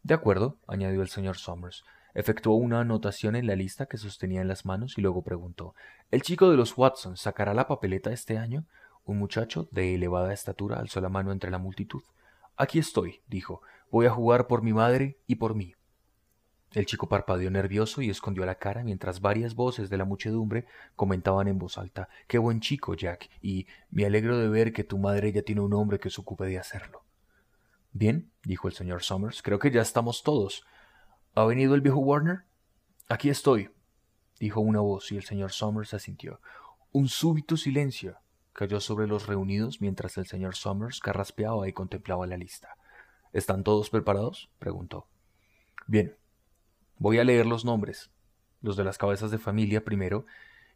De 0.03 0.13
acuerdo, 0.13 0.58
añadió 0.67 1.01
el 1.01 1.10
señor 1.10 1.38
Summers. 1.38 1.84
Efectuó 2.13 2.55
una 2.55 2.81
anotación 2.81 3.36
en 3.36 3.48
la 3.48 3.55
lista 3.55 3.86
que 3.86 3.98
sostenía 3.98 4.41
en 4.41 4.48
las 4.48 4.65
manos 4.65 4.98
y 4.98 5.01
luego 5.01 5.22
preguntó 5.22 5.75
¿El 6.10 6.24
chico 6.24 6.50
de 6.50 6.58
los 6.58 6.77
Watson 6.77 7.15
sacará 7.15 7.53
la 7.53 7.67
papeleta 7.67 8.12
este 8.12 8.38
año? 8.38 8.65
Un 9.05 9.17
muchacho 9.17 9.67
de 9.72 9.96
elevada 9.96 10.34
estatura 10.34 10.77
alzó 10.77 11.01
la 11.01 11.10
mano 11.10 11.31
entre 11.31 11.51
la 11.51 11.58
multitud. 11.58 12.01
Aquí 12.58 12.79
estoy, 12.79 13.22
dijo. 13.27 13.62
Voy 13.89 14.05
a 14.05 14.12
jugar 14.12 14.48
por 14.48 14.62
mi 14.62 14.74
madre 14.74 15.17
y 15.27 15.36
por 15.36 15.55
mí. 15.55 15.75
El 16.74 16.86
chico 16.86 17.10
parpadeó 17.10 17.51
nervioso 17.51 18.01
y 18.01 18.10
escondió 18.10 18.46
la 18.46 18.55
cara 18.55 18.84
mientras 18.84 19.20
varias 19.20 19.55
voces 19.55 19.89
de 19.89 19.98
la 19.98 20.05
muchedumbre 20.05 20.65
comentaban 20.96 21.50
en 21.50 21.60
voz 21.60 21.77
alta 21.77 22.08
Qué 22.27 22.38
buen 22.38 22.62
chico, 22.62 22.93
Jack, 22.93 23.29
y 23.41 23.67
me 23.89 24.05
alegro 24.05 24.38
de 24.38 24.48
ver 24.48 24.72
que 24.72 24.86
tu 24.86 24.98
madre 24.98 25.31
ya 25.34 25.41
tiene 25.41 25.62
un 25.62 25.74
hombre 25.74 26.00
que 26.00 26.10
se 26.10 26.22
ocupe 26.22 26.46
de 26.46 26.58
hacerlo. 26.58 27.03
Bien, 27.91 28.31
dijo 28.43 28.67
el 28.67 28.74
señor 28.74 29.03
Summers, 29.03 29.41
creo 29.41 29.60
que 29.60 29.71
ya 29.71 29.81
estamos 29.81 30.24
todos. 30.24 30.63
¿Ha 31.36 31.45
venido 31.45 31.75
el 31.75 31.81
viejo 31.81 32.00
Warner? 32.00 32.43
Aquí 33.07 33.29
estoy, 33.29 33.69
dijo 34.39 34.62
una 34.62 34.79
voz 34.79 35.12
y 35.12 35.17
el 35.17 35.24
señor 35.24 35.51
Summers 35.51 35.93
asintió. 35.93 36.39
Un 36.91 37.07
súbito 37.07 37.57
silencio 37.57 38.17
cayó 38.53 38.79
sobre 38.79 39.07
los 39.07 39.27
reunidos 39.27 39.81
mientras 39.81 40.17
el 40.17 40.27
señor 40.27 40.55
Summers 40.55 41.00
carraspeaba 41.00 41.67
y 41.67 41.74
contemplaba 41.74 42.27
la 42.27 42.38
lista. 42.38 42.77
¿Están 43.33 43.63
todos 43.63 43.89
preparados? 43.89 44.50
preguntó. 44.60 45.07
Bien, 45.88 46.15
Voy 47.01 47.17
a 47.17 47.24
leer 47.24 47.48
los 47.48 47.65
nombres, 47.65 48.12
los 48.62 48.77
de 48.77 48.83
las 48.83 49.00
cabezas 49.00 49.31
de 49.31 49.39
familia 49.39 49.83
primero, 49.83 50.27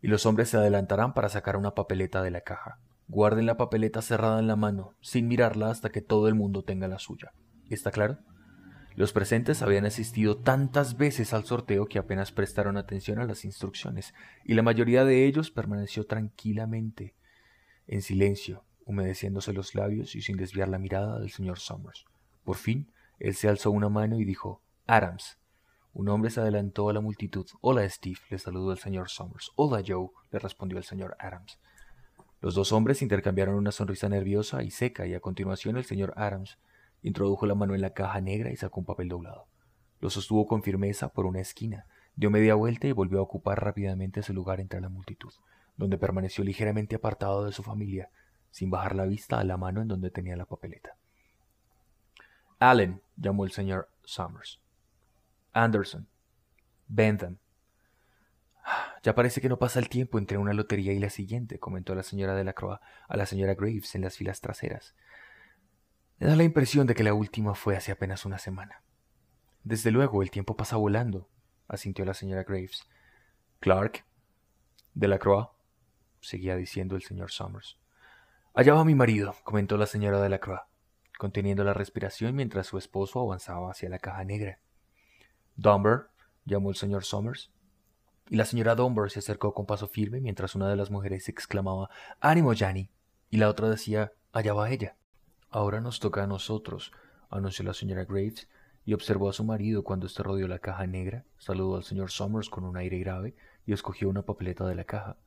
y 0.01 0.07
los 0.07 0.25
hombres 0.25 0.49
se 0.49 0.57
adelantarán 0.57 1.13
para 1.13 1.29
sacar 1.29 1.55
una 1.55 1.75
papeleta 1.75 2.23
de 2.23 2.31
la 2.31 2.41
caja. 2.41 2.79
Guarden 3.07 3.45
la 3.45 3.57
papeleta 3.57 4.01
cerrada 4.01 4.39
en 4.39 4.47
la 4.47 4.55
mano, 4.55 4.93
sin 5.01 5.27
mirarla 5.27 5.69
hasta 5.69 5.89
que 5.89 6.01
todo 6.01 6.27
el 6.27 6.35
mundo 6.35 6.63
tenga 6.63 6.87
la 6.87 6.99
suya. 6.99 7.33
¿Está 7.69 7.91
claro? 7.91 8.17
Los 8.95 9.11
presentes 9.11 9.61
habían 9.61 9.85
asistido 9.85 10.37
tantas 10.37 10.95
veces 10.97 11.33
al 11.33 11.43
sorteo 11.43 11.85
que 11.85 11.99
apenas 11.99 12.31
prestaron 12.31 12.77
atención 12.77 13.19
a 13.19 13.25
las 13.25 13.43
instrucciones, 13.43 14.13
y 14.45 14.53
la 14.53 14.63
mayoría 14.63 15.03
de 15.03 15.25
ellos 15.25 15.51
permaneció 15.51 16.05
tranquilamente, 16.05 17.13
en 17.87 18.01
silencio, 18.01 18.63
humedeciéndose 18.85 19.51
los 19.51 19.75
labios 19.75 20.15
y 20.15 20.21
sin 20.21 20.37
desviar 20.37 20.69
la 20.69 20.79
mirada 20.79 21.19
del 21.19 21.29
señor 21.29 21.59
Summers. 21.59 22.05
Por 22.43 22.55
fin, 22.55 22.91
él 23.19 23.35
se 23.35 23.49
alzó 23.49 23.71
una 23.71 23.89
mano 23.89 24.19
y 24.19 24.25
dijo 24.25 24.61
Adams, 24.87 25.37
un 25.93 26.09
hombre 26.09 26.29
se 26.29 26.41
adelantó 26.41 26.89
a 26.89 26.93
la 26.93 27.01
multitud. 27.01 27.45
Hola, 27.61 27.89
Steve, 27.89 28.19
le 28.29 28.37
saludó 28.37 28.71
el 28.71 28.77
señor 28.77 29.09
Summers. 29.09 29.51
Hola, 29.55 29.81
Joe, 29.85 30.09
le 30.31 30.39
respondió 30.39 30.77
el 30.77 30.83
señor 30.83 31.15
Adams. 31.19 31.59
Los 32.41 32.55
dos 32.55 32.71
hombres 32.71 33.01
intercambiaron 33.01 33.55
una 33.55 33.71
sonrisa 33.71 34.09
nerviosa 34.09 34.63
y 34.63 34.71
seca, 34.71 35.07
y 35.07 35.13
a 35.13 35.19
continuación 35.19 35.77
el 35.77 35.85
señor 35.85 36.13
Adams 36.15 36.59
introdujo 37.01 37.45
la 37.45 37.55
mano 37.55 37.75
en 37.75 37.81
la 37.81 37.93
caja 37.93 38.21
negra 38.21 38.51
y 38.51 38.55
sacó 38.55 38.79
un 38.79 38.85
papel 38.85 39.09
doblado. 39.09 39.47
Lo 39.99 40.09
sostuvo 40.09 40.45
con 40.45 40.63
firmeza 40.63 41.09
por 41.09 41.25
una 41.25 41.39
esquina, 41.39 41.87
dio 42.15 42.29
media 42.29 42.55
vuelta 42.55 42.87
y 42.87 42.91
volvió 42.91 43.19
a 43.19 43.23
ocupar 43.23 43.63
rápidamente 43.63 44.23
su 44.23 44.33
lugar 44.33 44.59
entre 44.59 44.81
la 44.81 44.89
multitud, 44.89 45.33
donde 45.77 45.97
permaneció 45.97 46.43
ligeramente 46.43 46.95
apartado 46.95 47.45
de 47.45 47.51
su 47.51 47.63
familia, 47.63 48.09
sin 48.51 48.69
bajar 48.69 48.95
la 48.95 49.05
vista 49.05 49.39
a 49.39 49.43
la 49.43 49.57
mano 49.57 49.81
en 49.81 49.87
donde 49.87 50.11
tenía 50.11 50.35
la 50.35 50.45
papeleta. 50.45 50.95
Allen, 52.59 53.01
llamó 53.17 53.45
el 53.45 53.51
señor 53.51 53.89
Summers. 54.03 54.61
Anderson. 55.51 56.07
Bentham. 56.87 57.37
Ya 59.05 59.13
parece 59.13 59.39
que 59.39 59.49
no 59.49 59.59
pasa 59.59 59.77
el 59.77 59.87
tiempo 59.87 60.17
entre 60.17 60.39
una 60.39 60.51
lotería 60.51 60.91
y 60.91 60.97
la 60.97 61.11
siguiente, 61.11 61.59
comentó 61.59 61.93
la 61.93 62.01
señora 62.01 62.33
de 62.33 62.43
la 62.43 62.53
Croix 62.53 62.79
a 63.07 63.15
la 63.15 63.27
señora 63.27 63.53
Graves 63.53 63.93
en 63.93 64.01
las 64.01 64.17
filas 64.17 64.41
traseras. 64.41 64.95
Me 66.17 66.25
da 66.25 66.35
la 66.35 66.43
impresión 66.43 66.87
de 66.87 66.95
que 66.95 67.03
la 67.03 67.13
última 67.13 67.53
fue 67.53 67.77
hace 67.77 67.91
apenas 67.91 68.25
una 68.25 68.39
semana. 68.39 68.81
Desde 69.63 69.91
luego, 69.91 70.23
el 70.23 70.31
tiempo 70.31 70.55
pasa 70.55 70.77
volando, 70.77 71.29
asintió 71.67 72.03
la 72.03 72.15
señora 72.15 72.45
Graves. 72.45 72.87
Clark. 73.59 74.05
De 74.95 75.07
la 75.07 75.19
Croix, 75.19 75.49
seguía 76.19 76.55
diciendo 76.55 76.95
el 76.95 77.03
señor 77.03 77.29
Summers. 77.29 77.77
Allá 78.55 78.73
va 78.73 78.85
mi 78.85 78.95
marido, 78.95 79.35
comentó 79.43 79.77
la 79.77 79.85
señora 79.85 80.19
de 80.19 80.29
la 80.29 80.39
Croix, 80.39 80.61
conteniendo 81.19 81.63
la 81.63 81.75
respiración 81.75 82.33
mientras 82.33 82.65
su 82.65 82.79
esposo 82.79 83.19
avanzaba 83.19 83.69
hacia 83.69 83.87
la 83.87 83.99
caja 83.99 84.23
negra. 84.23 84.57
Dunbar, 85.55 86.09
llamó 86.43 86.71
el 86.71 86.75
señor 86.75 87.03
Somers. 87.03 87.51
Y 88.29 88.37
la 88.37 88.45
señora 88.45 88.75
Dunbar 88.75 89.11
se 89.11 89.19
acercó 89.19 89.53
con 89.53 89.65
paso 89.65 89.87
firme 89.87 90.19
mientras 90.19 90.55
una 90.55 90.67
de 90.67 90.75
las 90.75 90.89
mujeres 90.89 91.29
exclamaba 91.29 91.89
¡Ánimo, 92.19 92.53
Janny! 92.55 92.89
y 93.29 93.37
la 93.37 93.49
otra 93.49 93.69
decía 93.69 94.13
Allá 94.31 94.53
va 94.53 94.71
ella. 94.71 94.95
Ahora 95.49 95.79
nos 95.79 95.99
toca 95.99 96.23
a 96.23 96.27
nosotros, 96.27 96.91
anunció 97.29 97.63
la 97.63 97.73
señora 97.73 98.03
Graves, 98.03 98.49
y 98.83 98.93
observó 98.93 99.29
a 99.29 99.33
su 99.33 99.43
marido 99.43 99.83
cuando 99.83 100.05
éste 100.05 100.23
rodeó 100.23 100.47
la 100.47 100.59
caja 100.59 100.85
negra, 100.85 101.25
saludó 101.37 101.75
al 101.75 101.83
señor 101.83 102.11
Somers 102.11 102.49
con 102.49 102.63
un 102.63 102.77
aire 102.77 102.99
grave 102.99 103.35
y 103.65 103.73
escogió 103.73 104.09
una 104.09 104.23
papeleta 104.23 104.65
de 104.65 104.75
la 104.75 104.83
caja. 104.83 105.17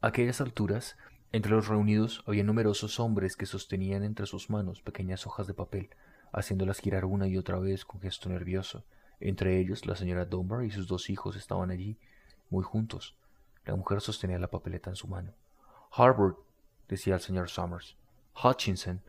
A 0.00 0.08
aquellas 0.08 0.40
alturas, 0.40 0.96
entre 1.32 1.52
los 1.52 1.68
reunidos 1.68 2.22
había 2.26 2.44
numerosos 2.44 3.00
hombres 3.00 3.36
que 3.36 3.46
sostenían 3.46 4.02
entre 4.02 4.26
sus 4.26 4.48
manos 4.48 4.80
pequeñas 4.80 5.26
hojas 5.26 5.46
de 5.46 5.54
papel, 5.54 5.90
haciéndolas 6.32 6.80
girar 6.80 7.04
una 7.04 7.28
y 7.28 7.36
otra 7.36 7.58
vez 7.58 7.84
con 7.84 8.00
gesto 8.00 8.28
nervioso. 8.28 8.84
Entre 9.20 9.58
ellos, 9.58 9.86
la 9.86 9.96
señora 9.96 10.24
Dunbar 10.24 10.64
y 10.64 10.70
sus 10.70 10.86
dos 10.86 11.10
hijos 11.10 11.36
estaban 11.36 11.70
allí, 11.70 11.98
muy 12.50 12.62
juntos. 12.62 13.16
La 13.64 13.74
mujer 13.74 14.00
sostenía 14.00 14.38
la 14.38 14.50
papeleta 14.50 14.90
en 14.90 14.96
su 14.96 15.08
mano. 15.08 15.32
Harvard, 15.92 16.34
decía 16.88 17.14
el 17.14 17.20
señor 17.20 17.48
Summers. 17.48 17.96
Hutchinson. 18.42 19.02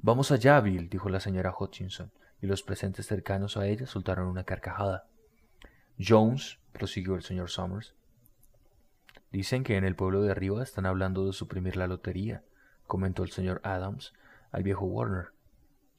Vamos 0.00 0.30
allá, 0.30 0.60
Bill, 0.60 0.88
dijo 0.88 1.08
la 1.08 1.20
señora 1.20 1.54
Hutchinson, 1.58 2.10
y 2.40 2.46
los 2.46 2.62
presentes 2.62 3.06
cercanos 3.06 3.56
a 3.56 3.66
ella 3.66 3.86
soltaron 3.86 4.28
una 4.28 4.44
carcajada. 4.44 5.06
Jones, 5.98 6.58
prosiguió 6.72 7.14
el 7.14 7.22
señor 7.22 7.50
Summers. 7.50 7.94
Dicen 9.32 9.64
que 9.64 9.76
en 9.76 9.84
el 9.84 9.96
pueblo 9.96 10.22
de 10.22 10.30
arriba 10.30 10.62
están 10.62 10.86
hablando 10.86 11.26
de 11.26 11.32
suprimir 11.32 11.76
la 11.76 11.86
lotería, 11.86 12.42
comentó 12.86 13.22
el 13.22 13.30
señor 13.30 13.60
Adams 13.64 14.14
al 14.50 14.62
viejo 14.62 14.86
Warner. 14.86 15.32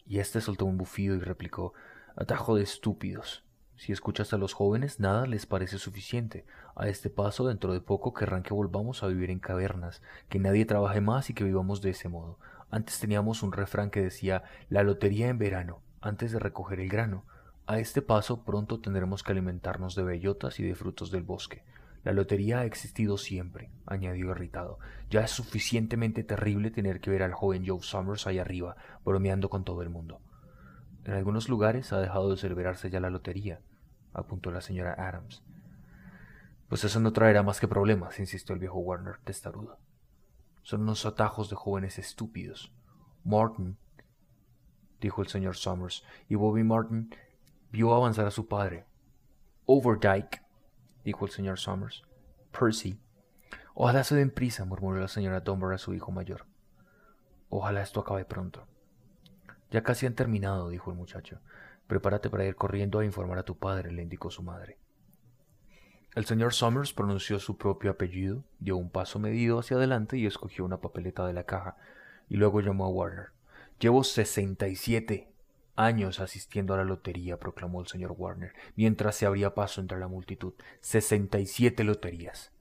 Y 0.06 0.20
éste 0.20 0.42
soltó 0.42 0.66
un 0.66 0.78
bufido 0.78 1.16
y 1.16 1.20
replicó 1.20 1.74
Atajo 2.16 2.56
de 2.56 2.64
estúpidos. 2.64 3.44
Si 3.82 3.92
escuchas 3.92 4.32
a 4.32 4.38
los 4.38 4.54
jóvenes, 4.54 5.00
nada 5.00 5.26
les 5.26 5.48
parece 5.48 5.80
suficiente. 5.80 6.46
A 6.76 6.88
este 6.88 7.10
paso, 7.10 7.48
dentro 7.48 7.74
de 7.74 7.82
poco 7.82 8.14
querrán 8.14 8.44
que 8.44 8.54
volvamos 8.54 9.02
a 9.02 9.08
vivir 9.08 9.32
en 9.32 9.40
cavernas, 9.40 10.04
que 10.30 10.38
nadie 10.38 10.66
trabaje 10.66 11.02
más 11.02 11.32
y 11.32 11.34
que 11.34 11.44
vivamos 11.44 11.82
de 11.82 11.90
ese 11.90 12.08
modo. 12.08 12.38
Antes 12.70 13.00
teníamos 13.00 13.42
un 13.42 13.52
refrán 13.52 13.90
que 13.90 14.04
decía 14.04 14.44
la 14.70 14.84
lotería 14.84 15.30
en 15.30 15.40
verano, 15.40 15.82
antes 16.00 16.32
de 16.32 16.38
recoger 16.38 16.80
el 16.80 16.90
grano. 16.90 17.26
A 17.66 17.80
este 17.80 18.04
paso 18.04 18.44
pronto 18.44 18.80
tendremos 18.82 19.24
que 19.24 19.32
alimentarnos 19.32 19.96
de 19.96 20.04
bellotas 20.04 20.60
y 20.60 20.64
de 20.64 20.76
frutos 20.76 21.10
del 21.10 21.24
bosque. 21.24 21.64
La 22.04 22.14
lotería 22.14 22.60
ha 22.60 22.66
existido 22.66 23.18
siempre, 23.18 23.72
añadió 23.88 24.30
irritado. 24.30 24.78
Ya 25.10 25.22
es 25.22 25.32
suficientemente 25.32 26.24
terrible 26.24 26.70
tener 26.70 27.00
que 27.00 27.10
ver 27.10 27.24
al 27.24 27.34
joven 27.34 27.64
Joe 27.66 27.82
Summers 27.82 28.28
ahí 28.28 28.38
arriba, 28.38 28.76
bromeando 29.04 29.50
con 29.50 29.64
todo 29.64 29.82
el 29.82 29.90
mundo. 29.90 30.22
En 31.04 31.14
algunos 31.14 31.50
lugares 31.50 31.92
ha 31.94 32.00
dejado 32.00 32.30
de 32.30 32.38
celebrarse 32.38 32.90
ya 32.90 33.00
la 33.00 33.10
lotería, 33.10 33.62
apuntó 34.14 34.52
la 34.52 34.62
señora 34.62 34.94
Adams. 34.94 35.44
Pues 36.70 36.84
eso 36.84 37.00
no 37.00 37.12
traerá 37.12 37.44
más 37.44 37.60
que 37.60 37.68
problemas, 37.68 38.20
insistió 38.20 38.54
el 38.54 38.60
viejo 38.60 38.80
Warner 38.80 39.18
testarudo. 39.24 39.80
Son 40.62 40.82
unos 40.82 41.06
atajos 41.06 41.50
de 41.50 41.56
jóvenes 41.56 41.98
estúpidos. 41.98 42.72
Martin, 43.24 43.78
dijo 45.00 45.22
el 45.22 45.28
señor 45.28 45.56
Summers, 45.56 46.04
y 46.30 46.36
Bobby 46.36 46.64
Martin 46.64 47.14
vio 47.72 47.94
avanzar 47.94 48.28
a 48.28 48.32
su 48.32 48.48
padre. 48.48 48.86
Overdyke, 49.66 50.42
dijo 51.04 51.26
el 51.26 51.32
señor 51.32 51.60
Summers. 51.60 52.04
Percy. 52.58 53.00
Ojalá 53.74 54.04
se 54.04 54.16
den 54.16 54.30
prisa, 54.30 54.66
murmuró 54.66 55.00
la 55.00 55.08
señora 55.08 55.40
Dunbar 55.40 55.74
a 55.74 55.78
su 55.78 55.94
hijo 55.94 56.12
mayor. 56.12 56.46
Ojalá 57.50 57.82
esto 57.82 58.02
acabe 58.02 58.24
pronto. 58.26 58.68
Ya 59.72 59.84
casi 59.84 60.06
han 60.06 60.16
terminado, 60.16 60.70
dijo 60.70 60.92
el 60.92 60.98
muchacho. 60.98 61.40
Prepárate 61.88 62.30
para 62.30 62.46
ir 62.46 62.56
corriendo 62.56 63.00
a 63.00 63.06
informar 63.06 63.40
a 63.40 63.44
tu 63.44 63.58
padre, 63.58 63.92
le 63.92 64.04
indicó 64.04 64.30
su 64.30 64.44
madre. 64.44 64.78
El 66.14 66.26
señor 66.26 66.54
Summers 66.54 66.94
pronunció 66.94 67.40
su 67.40 67.58
propio 67.58 67.92
apellido, 67.92 68.44
dio 68.60 68.78
un 68.78 68.90
paso 68.90 69.18
medido 69.18 69.60
hacia 69.60 69.78
adelante 69.78 70.18
y 70.18 70.26
escogió 70.26 70.66
una 70.66 70.82
papeleta 70.82 71.26
de 71.26 71.34
la 71.34 71.46
caja, 71.46 71.78
y 72.28 72.36
luego 72.36 72.60
llamó 72.60 72.86
a 72.86 72.90
Warner. 72.90 73.30
Llevo 73.80 74.04
sesenta 74.04 74.68
y 74.68 74.76
siete, 74.76 75.32
Años 75.76 76.20
asistiendo 76.20 76.74
a 76.74 76.78
la 76.78 76.84
lotería, 76.84 77.40
proclamó 77.40 77.82
el 77.82 77.88
señor 77.88 78.14
Warner, 78.18 78.54
mientras 78.76 79.16
se 79.16 79.26
abría 79.26 79.56
paso 79.56 79.80
entre 79.80 80.00
la 80.00 80.08
multitud. 80.08 80.54
Sesenta 80.82 81.40
y 81.40 81.46
siete 81.46 81.84
loterías. 81.84 82.52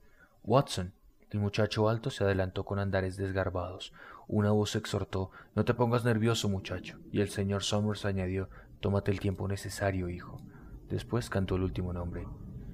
Watson, 0.43 0.93
el 1.29 1.39
muchacho 1.39 1.89
alto 1.89 2.09
se 2.09 2.23
adelantó 2.23 2.63
con 2.63 2.79
andares 2.79 3.17
desgarbados. 3.17 3.93
Una 4.27 4.51
voz 4.51 4.75
exhortó 4.75 5.31
No 5.55 5.65
te 5.65 5.73
pongas 5.73 6.05
nervioso, 6.05 6.49
muchacho. 6.49 6.99
Y 7.11 7.21
el 7.21 7.29
señor 7.29 7.63
Summers 7.63 8.05
añadió 8.05 8.49
Tómate 8.79 9.11
el 9.11 9.19
tiempo 9.19 9.47
necesario, 9.47 10.09
hijo. 10.09 10.41
Después 10.89 11.29
cantó 11.29 11.55
el 11.55 11.63
último 11.63 11.93
nombre. 11.93 12.27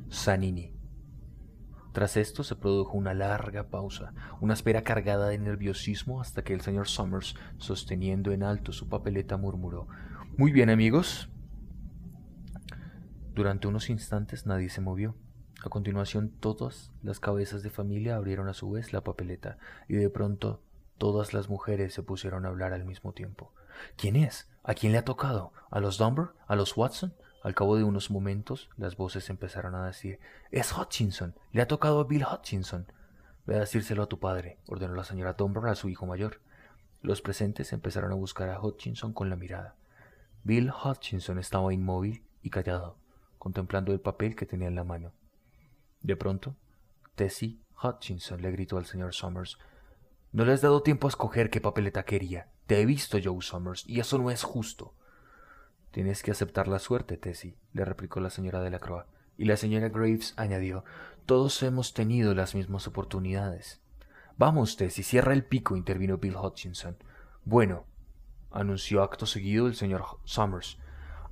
Sanini. 0.09 0.73
Tras 1.91 2.15
esto 2.15 2.43
se 2.43 2.55
produjo 2.55 2.95
una 2.95 3.13
larga 3.13 3.69
pausa, 3.69 4.13
una 4.39 4.53
espera 4.53 4.83
cargada 4.83 5.29
de 5.29 5.39
nerviosismo 5.39 6.21
hasta 6.21 6.43
que 6.43 6.53
el 6.53 6.61
señor 6.61 6.87
Summers, 6.87 7.35
sosteniendo 7.57 8.31
en 8.31 8.43
alto 8.43 8.71
su 8.71 8.87
papeleta, 8.87 9.35
murmuró 9.35 9.87
Muy 10.37 10.51
bien, 10.51 10.69
amigos. 10.69 11.29
Durante 13.33 13.67
unos 13.67 13.89
instantes 13.89 14.45
nadie 14.45 14.69
se 14.69 14.81
movió. 14.81 15.15
A 15.65 15.69
continuación 15.69 16.29
todas 16.29 16.93
las 17.01 17.19
cabezas 17.19 17.63
de 17.63 17.71
familia 17.71 18.15
abrieron 18.15 18.47
a 18.47 18.53
su 18.53 18.69
vez 18.69 18.93
la 18.93 19.03
papeleta 19.03 19.57
y 19.87 19.95
de 19.95 20.09
pronto 20.09 20.61
todas 20.97 21.33
las 21.33 21.49
mujeres 21.49 21.93
se 21.93 22.03
pusieron 22.03 22.45
a 22.45 22.49
hablar 22.49 22.73
al 22.73 22.85
mismo 22.85 23.13
tiempo. 23.13 23.53
¿Quién 23.95 24.15
es? 24.15 24.49
¿A 24.63 24.73
quién 24.73 24.91
le 24.91 24.97
ha 24.97 25.05
tocado? 25.05 25.53
¿A 25.69 25.79
los 25.79 25.97
Dumber? 25.97 26.29
¿A 26.47 26.55
los 26.55 26.75
Watson? 26.75 27.13
Al 27.43 27.55
cabo 27.55 27.77
de 27.77 27.83
unos 27.83 28.11
momentos 28.11 28.69
las 28.77 28.97
voces 28.97 29.29
empezaron 29.29 29.75
a 29.75 29.85
decir 29.85 30.19
Es 30.51 30.75
Hutchinson. 30.77 31.35
Le 31.51 31.61
ha 31.61 31.67
tocado 31.67 31.99
a 31.99 32.03
Bill 32.03 32.25
Hutchinson. 32.25 32.91
Ve 33.45 33.55
a 33.55 33.59
decírselo 33.59 34.03
a 34.03 34.09
tu 34.09 34.19
padre, 34.19 34.59
ordenó 34.67 34.93
la 34.95 35.05
señora 35.05 35.33
Dumber 35.33 35.65
a 35.67 35.75
su 35.75 35.87
hijo 35.87 36.05
mayor. 36.05 36.41
Los 37.01 37.21
presentes 37.21 37.71
empezaron 37.71 38.11
a 38.11 38.15
buscar 38.15 38.49
a 38.49 38.59
Hutchinson 38.59 39.13
con 39.13 39.29
la 39.29 39.37
mirada. 39.37 39.75
Bill 40.43 40.71
Hutchinson 40.71 41.39
estaba 41.39 41.73
inmóvil 41.73 42.25
y 42.41 42.49
callado, 42.49 42.97
contemplando 43.37 43.93
el 43.93 44.01
papel 44.01 44.35
que 44.35 44.45
tenía 44.45 44.67
en 44.67 44.75
la 44.75 44.83
mano. 44.83 45.13
De 46.01 46.15
pronto, 46.15 46.55
Tessie 47.15 47.59
Hutchinson 47.81 48.41
le 48.41 48.51
gritó 48.51 48.77
al 48.77 48.85
señor 48.85 49.13
Summers 49.13 49.57
No 50.37 50.45
le 50.45 50.53
has 50.53 50.61
dado 50.61 50.83
tiempo 50.83 51.07
a 51.07 51.09
escoger 51.09 51.49
qué 51.49 51.59
papeleta 51.61 52.05
quería. 52.05 52.47
Te 52.67 52.79
he 52.79 52.85
visto, 52.85 53.17
Joe 53.19 53.41
Summers, 53.41 53.83
y 53.87 53.99
eso 53.99 54.19
no 54.19 54.29
es 54.29 54.43
justo. 54.43 54.93
Tienes 55.89 56.21
que 56.21 56.29
aceptar 56.29 56.67
la 56.67 56.77
suerte, 56.77 57.17
Tessie, 57.17 57.57
le 57.73 57.85
replicó 57.85 58.19
la 58.19 58.29
señora 58.29 58.61
de 58.61 58.69
la 58.69 58.77
Croix. 58.77 59.07
Y 59.35 59.45
la 59.45 59.57
señora 59.57 59.89
Graves 59.89 60.35
añadió 60.37 60.83
Todos 61.25 61.63
hemos 61.63 61.95
tenido 61.95 62.35
las 62.35 62.53
mismas 62.53 62.85
oportunidades. 62.85 63.81
Vamos, 64.37 64.77
Tessie, 64.77 65.03
cierra 65.03 65.33
el 65.33 65.43
pico, 65.43 65.75
intervino 65.75 66.19
Bill 66.19 66.35
Hutchinson. 66.35 66.97
Bueno, 67.43 67.85
anunció 68.51 69.01
acto 69.01 69.25
seguido 69.25 69.65
el 69.65 69.73
señor 69.73 70.05
Summers. 70.23 70.77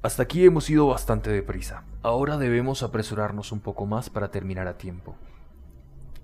Hasta 0.01 0.23
aquí 0.23 0.43
hemos 0.45 0.67
ido 0.67 0.87
bastante 0.87 1.29
deprisa. 1.29 1.83
Ahora 2.01 2.37
debemos 2.37 2.81
apresurarnos 2.81 3.51
un 3.51 3.59
poco 3.59 3.85
más 3.85 4.09
para 4.09 4.31
terminar 4.31 4.67
a 4.67 4.79
tiempo. 4.79 5.15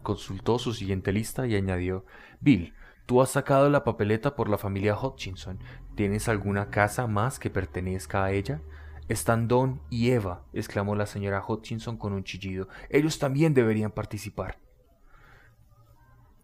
Consultó 0.04 0.60
su 0.60 0.74
siguiente 0.74 1.12
lista 1.12 1.48
y 1.48 1.56
añadió 1.56 2.06
Bill, 2.40 2.74
tú 3.06 3.22
has 3.22 3.30
sacado 3.30 3.70
la 3.70 3.84
papeleta 3.84 4.36
por 4.36 4.50
la 4.50 4.58
familia 4.58 4.98
Hutchinson. 4.98 5.60
¿Tienes 5.96 6.28
alguna 6.28 6.70
casa 6.70 7.08
más 7.08 7.40
que 7.40 7.50
pertenezca 7.50 8.24
a 8.24 8.32
ella? 8.32 8.62
Están 9.10 9.48
Don 9.48 9.82
y 9.90 10.12
Eva, 10.12 10.44
exclamó 10.54 10.96
la 10.96 11.06
señora 11.06 11.44
Hutchinson 11.46 11.98
con 11.98 12.14
un 12.14 12.24
chillido. 12.24 12.70
Ellos 12.90 13.20
también 13.20 13.54
deberían 13.54 13.92
participar. 13.92 14.58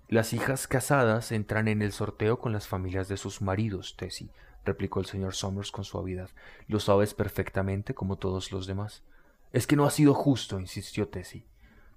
Las 0.10 0.34
hijas 0.34 0.68
casadas 0.68 1.32
entran 1.32 1.68
en 1.68 1.82
el 1.82 1.92
sorteo 1.92 2.40
con 2.40 2.54
las 2.54 2.68
familias 2.68 3.08
de 3.08 3.18
sus 3.18 3.42
maridos, 3.42 3.96
Tessie, 3.98 4.30
replicó 4.64 5.00
el 5.00 5.06
señor 5.06 5.34
Somers 5.34 5.72
con 5.72 5.84
suavidad. 5.84 6.30
Lo 6.68 6.80
sabes 6.80 7.14
perfectamente 7.14 7.94
como 7.94 8.18
todos 8.18 8.52
los 8.52 8.68
demás. 8.68 9.04
Es 9.52 9.68
que 9.68 9.76
no 9.76 9.86
ha 9.86 9.92
sido 9.92 10.14
justo, 10.14 10.60
insistió 10.60 11.08
Tessie. 11.08 11.46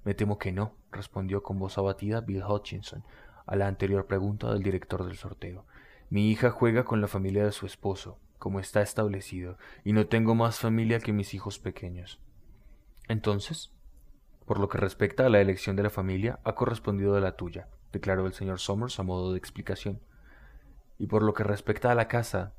Me 0.05 0.15
temo 0.15 0.39
que 0.39 0.53
no, 0.53 0.75
respondió 0.91 1.43
con 1.43 1.59
voz 1.59 1.77
abatida 1.79 2.21
Bill 2.21 2.43
Hutchinson 2.45 3.05
a 3.47 3.57
la 3.57 3.67
anterior 3.67 4.07
pregunta 4.07 4.53
del 4.53 4.63
director 4.63 5.05
del 5.05 5.17
sorteo. 5.17 5.67
Mi 6.09 6.31
hija 6.31 6.51
juega 6.51 6.85
con 6.85 7.01
la 7.01 7.09
familia 7.09 7.45
de 7.45 7.53
su 7.53 7.67
esposo, 7.67 8.19
como 8.39 8.61
está 8.61 8.81
establecido, 8.81 9.59
y 9.85 9.93
no 9.93 10.07
tengo 10.07 10.35
más 10.35 10.59
familia 10.59 11.01
que 11.01 11.13
mis 11.13 11.35
hijos 11.35 11.59
pequeños. 11.59 12.21
Entonces, 13.09 13.73
por 14.47 14.59
lo 14.59 14.69
que 14.69 14.79
respecta 14.79 15.27
a 15.27 15.29
la 15.29 15.41
elección 15.41 15.77
de 15.77 15.83
la 15.83 15.91
familia, 15.91 16.41
ha 16.45 16.55
correspondido 16.55 17.15
a 17.15 17.21
la 17.21 17.37
tuya, 17.37 17.69
declaró 17.93 18.27
el 18.27 18.33
señor 18.33 18.59
Somers 18.59 18.99
a 18.99 19.03
modo 19.03 19.33
de 19.33 19.39
explicación. 19.39 20.01
Y 20.99 21.07
por 21.07 21.23
lo 21.23 21.35
que 21.35 21.45
respecta 21.45 21.93
a 21.93 21.95
la 21.95 22.09
casa, 22.09 22.55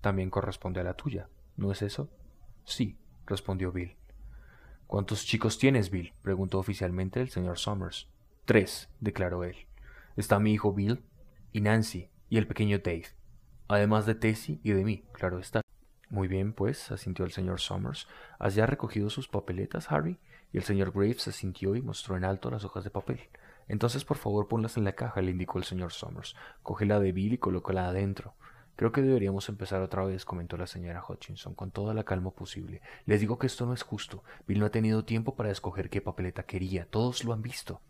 también 0.00 0.30
corresponde 0.30 0.80
a 0.80 0.84
la 0.84 0.94
tuya, 0.94 1.28
¿no 1.56 1.72
es 1.72 1.82
eso? 1.82 2.08
Sí, 2.64 2.98
respondió 3.26 3.72
Bill. 3.72 3.96
¿Cuántos 4.86 5.26
chicos 5.26 5.58
tienes, 5.58 5.90
Bill? 5.90 6.12
preguntó 6.22 6.60
oficialmente 6.60 7.20
el 7.20 7.28
señor 7.28 7.58
Somers. 7.58 8.08
Tres, 8.44 8.88
declaró 9.00 9.42
él. 9.42 9.66
Está 10.16 10.38
mi 10.38 10.52
hijo 10.52 10.72
Bill 10.72 11.02
y 11.52 11.60
Nancy 11.60 12.08
y 12.28 12.38
el 12.38 12.46
pequeño 12.46 12.78
Dave, 12.78 13.06
además 13.66 14.06
de 14.06 14.14
Tessie 14.14 14.60
y 14.62 14.70
de 14.70 14.84
mí, 14.84 15.04
claro 15.12 15.40
está. 15.40 15.60
Muy 16.08 16.28
bien, 16.28 16.52
pues, 16.52 16.92
asintió 16.92 17.24
el 17.24 17.32
señor 17.32 17.60
Somers. 17.60 18.06
¿Has 18.38 18.54
ya 18.54 18.64
recogido 18.64 19.10
sus 19.10 19.26
papeletas, 19.26 19.90
Harry? 19.90 20.20
Y 20.52 20.58
el 20.58 20.62
señor 20.62 20.92
Graves 20.92 21.26
asintió 21.26 21.74
y 21.74 21.82
mostró 21.82 22.16
en 22.16 22.24
alto 22.24 22.48
las 22.48 22.64
hojas 22.64 22.84
de 22.84 22.90
papel. 22.90 23.20
Entonces, 23.66 24.04
por 24.04 24.16
favor, 24.16 24.46
ponlas 24.46 24.76
en 24.76 24.84
la 24.84 24.92
caja, 24.92 25.20
le 25.20 25.32
indicó 25.32 25.58
el 25.58 25.64
señor 25.64 25.92
Somers. 25.92 26.36
Cógela 26.62 27.00
de 27.00 27.10
Bill 27.10 27.32
y 27.32 27.38
colócala 27.38 27.88
adentro. 27.88 28.34
Creo 28.76 28.92
que 28.92 29.00
deberíamos 29.00 29.48
empezar 29.48 29.80
otra 29.80 30.04
vez, 30.04 30.26
comentó 30.26 30.58
la 30.58 30.66
señora 30.66 31.02
Hutchinson, 31.06 31.54
con 31.54 31.70
toda 31.70 31.94
la 31.94 32.04
calma 32.04 32.30
posible. 32.30 32.82
Les 33.06 33.20
digo 33.20 33.38
que 33.38 33.46
esto 33.46 33.64
no 33.64 33.72
es 33.72 33.82
justo. 33.82 34.22
Bill 34.46 34.60
no 34.60 34.66
ha 34.66 34.70
tenido 34.70 35.04
tiempo 35.04 35.34
para 35.34 35.50
escoger 35.50 35.88
qué 35.88 36.02
papeleta 36.02 36.42
quería. 36.42 36.86
Todos 36.86 37.24
lo 37.24 37.32
han 37.32 37.40
visto. 37.40 37.80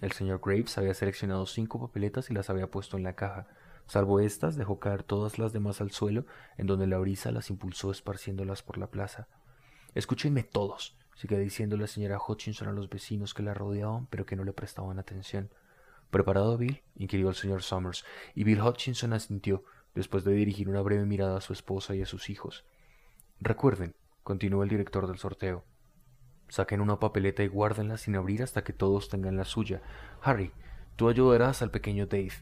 El 0.00 0.12
señor 0.12 0.40
Graves 0.44 0.78
había 0.78 0.94
seleccionado 0.94 1.44
cinco 1.44 1.78
papeletas 1.78 2.30
y 2.30 2.34
las 2.34 2.48
había 2.48 2.70
puesto 2.70 2.96
en 2.96 3.02
la 3.02 3.14
caja. 3.14 3.46
Salvo 3.86 4.20
estas, 4.20 4.56
dejó 4.56 4.78
caer 4.80 5.02
todas 5.02 5.38
las 5.38 5.52
demás 5.52 5.82
al 5.82 5.90
suelo, 5.90 6.24
en 6.56 6.66
donde 6.66 6.86
la 6.86 6.98
brisa 6.98 7.30
las 7.30 7.50
impulsó 7.50 7.90
esparciéndolas 7.90 8.62
por 8.62 8.78
la 8.78 8.86
plaza. 8.86 9.28
Escúchenme 9.94 10.42
todos, 10.42 10.96
sigue 11.14 11.38
diciendo 11.38 11.76
la 11.76 11.86
señora 11.86 12.18
Hutchinson 12.18 12.68
a 12.68 12.72
los 12.72 12.88
vecinos 12.88 13.34
que 13.34 13.42
la 13.42 13.52
rodeaban, 13.52 14.06
pero 14.06 14.24
que 14.24 14.36
no 14.36 14.44
le 14.44 14.54
prestaban 14.54 14.98
atención. 14.98 15.50
¿Preparado, 16.14 16.56
Bill? 16.56 16.80
inquirió 16.94 17.28
el 17.28 17.34
señor 17.34 17.64
Summers, 17.64 18.04
y 18.36 18.44
Bill 18.44 18.62
Hutchinson 18.62 19.12
asintió, 19.14 19.64
después 19.96 20.22
de 20.22 20.32
dirigir 20.32 20.68
una 20.68 20.80
breve 20.80 21.04
mirada 21.06 21.38
a 21.38 21.40
su 21.40 21.52
esposa 21.52 21.96
y 21.96 22.02
a 22.02 22.06
sus 22.06 22.30
hijos. 22.30 22.64
Recuerden, 23.40 23.96
continuó 24.22 24.62
el 24.62 24.68
director 24.68 25.08
del 25.08 25.18
sorteo, 25.18 25.64
saquen 26.48 26.80
una 26.80 27.00
papeleta 27.00 27.42
y 27.42 27.48
guárdenla 27.48 27.96
sin 27.96 28.14
abrir 28.14 28.44
hasta 28.44 28.62
que 28.62 28.72
todos 28.72 29.08
tengan 29.08 29.36
la 29.36 29.44
suya. 29.44 29.82
Harry, 30.22 30.52
tú 30.94 31.08
ayudarás 31.08 31.62
al 31.62 31.72
pequeño 31.72 32.06
Dave. 32.06 32.34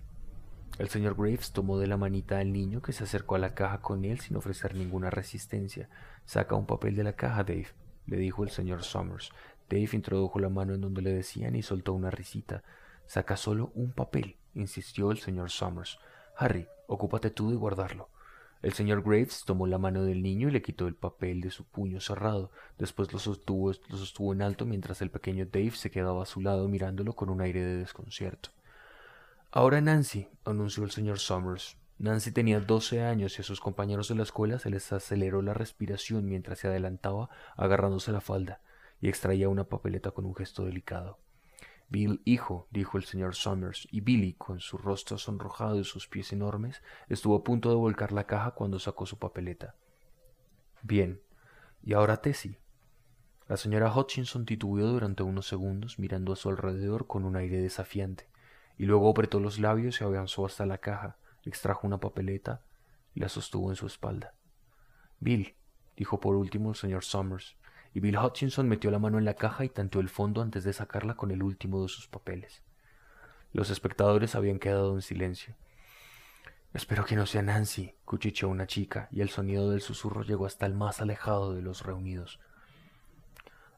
El 0.79 0.91
señor 0.91 1.17
Graves 1.17 1.53
tomó 1.53 1.79
de 1.79 1.87
la 1.87 1.97
manita 1.97 2.41
al 2.41 2.53
niño 2.53 2.83
que 2.83 2.93
se 2.93 3.05
acercó 3.05 3.37
a 3.37 3.39
la 3.39 3.55
caja 3.55 3.81
con 3.81 4.05
él 4.05 4.21
sin 4.21 4.37
ofrecer 4.37 4.75
ninguna 4.75 5.09
resistencia. 5.09 5.89
Saca 6.27 6.57
un 6.57 6.67
papel 6.67 6.95
de 6.95 7.05
la 7.05 7.15
caja, 7.15 7.43
Dave, 7.43 7.69
le 8.05 8.19
dijo 8.19 8.45
el 8.45 8.51
señor 8.51 8.83
Summers. 8.83 9.33
Dave 9.71 9.89
introdujo 9.95 10.41
la 10.41 10.51
mano 10.51 10.75
en 10.75 10.83
donde 10.83 11.01
le 11.01 11.15
decían 11.15 11.57
y 11.57 11.63
soltó 11.63 11.95
una 11.95 12.11
risita. 12.11 12.63
Saca 13.13 13.37
solo 13.37 13.73
un 13.75 13.93
papel, 13.93 14.39
insistió 14.55 15.11
el 15.11 15.19
señor 15.19 15.51
Summers. 15.51 15.99
Harry, 16.35 16.67
ocúpate 16.87 17.29
tú 17.29 17.51
de 17.51 17.57
guardarlo. 17.57 18.09
El 18.63 18.73
señor 18.73 19.03
Graves 19.03 19.43
tomó 19.45 19.67
la 19.67 19.77
mano 19.77 20.03
del 20.05 20.23
niño 20.23 20.49
y 20.49 20.51
le 20.51 20.63
quitó 20.63 20.87
el 20.87 20.95
papel 20.95 21.43
de 21.43 21.51
su 21.51 21.67
puño 21.67 22.01
cerrado. 22.01 22.51
Después 22.79 23.13
lo 23.13 23.19
sostuvo, 23.19 23.71
lo 23.71 23.97
sostuvo 23.99 24.33
en 24.33 24.41
alto 24.41 24.65
mientras 24.65 25.03
el 25.03 25.11
pequeño 25.11 25.45
Dave 25.45 25.73
se 25.73 25.91
quedaba 25.91 26.23
a 26.23 26.25
su 26.25 26.41
lado 26.41 26.67
mirándolo 26.69 27.13
con 27.13 27.29
un 27.29 27.43
aire 27.43 27.63
de 27.63 27.77
desconcierto. 27.77 28.49
Ahora 29.51 29.83
Nancy, 29.83 30.31
anunció 30.47 30.83
el 30.83 30.91
señor 30.91 31.19
Summers. 31.19 31.77
Nancy 31.99 32.33
tenía 32.33 32.61
doce 32.61 33.03
años 33.03 33.37
y 33.37 33.43
a 33.43 33.45
sus 33.45 33.61
compañeros 33.61 34.09
de 34.09 34.15
la 34.15 34.23
escuela 34.23 34.59
se 34.59 34.71
les 34.71 34.91
aceleró 34.91 35.43
la 35.43 35.53
respiración 35.53 36.25
mientras 36.31 36.61
se 36.61 36.69
adelantaba 36.69 37.29
agarrándose 37.59 38.11
la 38.11 38.23
falda 38.23 38.63
y 39.03 39.11
extraía 39.11 39.51
una 39.51 39.65
papeleta 39.65 40.13
con 40.13 40.25
un 40.25 40.35
gesto 40.35 40.65
delicado. 40.65 41.19
Bill, 41.93 42.23
hijo, 42.25 42.69
dijo 42.71 42.97
el 42.97 43.05
señor 43.05 43.35
Summers, 43.35 43.87
y 43.91 44.01
Billy, 44.01 44.33
con 44.33 44.61
su 44.61 44.79
rostro 44.79 45.19
sonrojado 45.19 45.79
y 45.79 45.85
sus 45.85 46.09
pies 46.09 46.33
enormes, 46.33 46.83
estuvo 47.11 47.37
a 47.37 47.45
punto 47.45 47.69
de 47.69 47.75
volcar 47.75 48.13
la 48.13 48.25
caja 48.25 48.53
cuando 48.53 48.79
sacó 48.79 49.05
su 49.05 49.19
papeleta. 49.19 49.75
Bien, 50.81 51.21
y 51.83 51.93
ahora 51.93 52.23
Tessie. 52.23 52.59
La 53.47 53.59
señora 53.59 53.95
Hutchinson 53.95 54.47
titubeó 54.47 54.87
durante 54.87 55.23
unos 55.23 55.47
segundos 55.47 55.99
mirando 55.99 56.33
a 56.33 56.37
su 56.37 56.49
alrededor 56.49 57.07
con 57.07 57.27
un 57.27 57.37
aire 57.37 57.61
desafiante, 57.61 58.27
y 58.79 58.87
luego 58.87 59.11
apretó 59.11 59.39
los 59.39 59.59
labios 59.59 60.01
y 60.01 60.05
avanzó 60.05 60.47
hasta 60.47 60.65
la 60.65 60.79
caja, 60.79 61.19
extrajo 61.45 61.87
una 61.87 62.01
papeleta 62.01 62.63
y 63.15 63.21
la 63.21 63.29
sostuvo 63.29 63.69
en 63.69 63.77
su 63.77 63.87
espalda. 63.87 64.33
Bill, 65.21 65.57
dijo 65.95 66.21
por 66.21 66.37
último 66.37 66.71
el 66.71 66.77
señor 66.77 67.05
Summers, 67.05 67.55
y 67.95 68.01
Bill 68.01 68.19
Hutchinson 68.19 68.69
metió 68.69 68.91
la 68.91 68.99
mano 68.99 69.19
en 69.19 69.25
la 69.25 69.35
caja 69.35 69.65
y 69.65 69.69
tanteó 69.69 70.01
el 70.01 70.09
fondo 70.09 70.43
antes 70.43 70.65
de 70.65 70.73
sacarla 70.73 71.15
con 71.15 71.31
el 71.31 71.43
último 71.43 71.83
de 71.83 71.89
sus 71.89 72.09
papeles. 72.09 72.63
Los 73.53 73.71
espectadores 73.71 74.35
habían 74.35 74.59
quedado 74.59 74.95
en 74.95 75.03
silencio. 75.03 75.55
Espero 76.73 77.05
que 77.05 77.17
no 77.17 77.27
sea 77.27 77.43
Nancy, 77.43 77.95
cuchicheó 78.07 78.49
una 78.49 78.67
chica, 78.67 79.09
y 79.11 79.21
el 79.21 79.29
sonido 79.29 79.71
del 79.71 79.83
susurro 79.83 80.23
llegó 80.23 80.47
hasta 80.47 80.65
el 80.65 80.73
más 80.73 81.03
alejado 81.03 81.53
de 81.53 81.61
los 81.61 81.83
reunidos. 81.83 82.41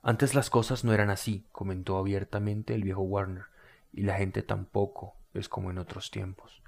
Antes 0.00 0.34
las 0.34 0.48
cosas 0.48 0.84
no 0.84 0.92
eran 0.92 1.10
así, 1.10 1.44
comentó 1.50 1.98
abiertamente 1.98 2.74
el 2.74 2.84
viejo 2.84 3.02
Warner, 3.02 3.46
y 3.92 4.02
la 4.02 4.14
gente 4.14 4.42
tampoco 4.42 5.16
es 5.32 5.48
como 5.48 5.72
en 5.72 5.78
otros 5.78 6.12
tiempos. 6.12 6.62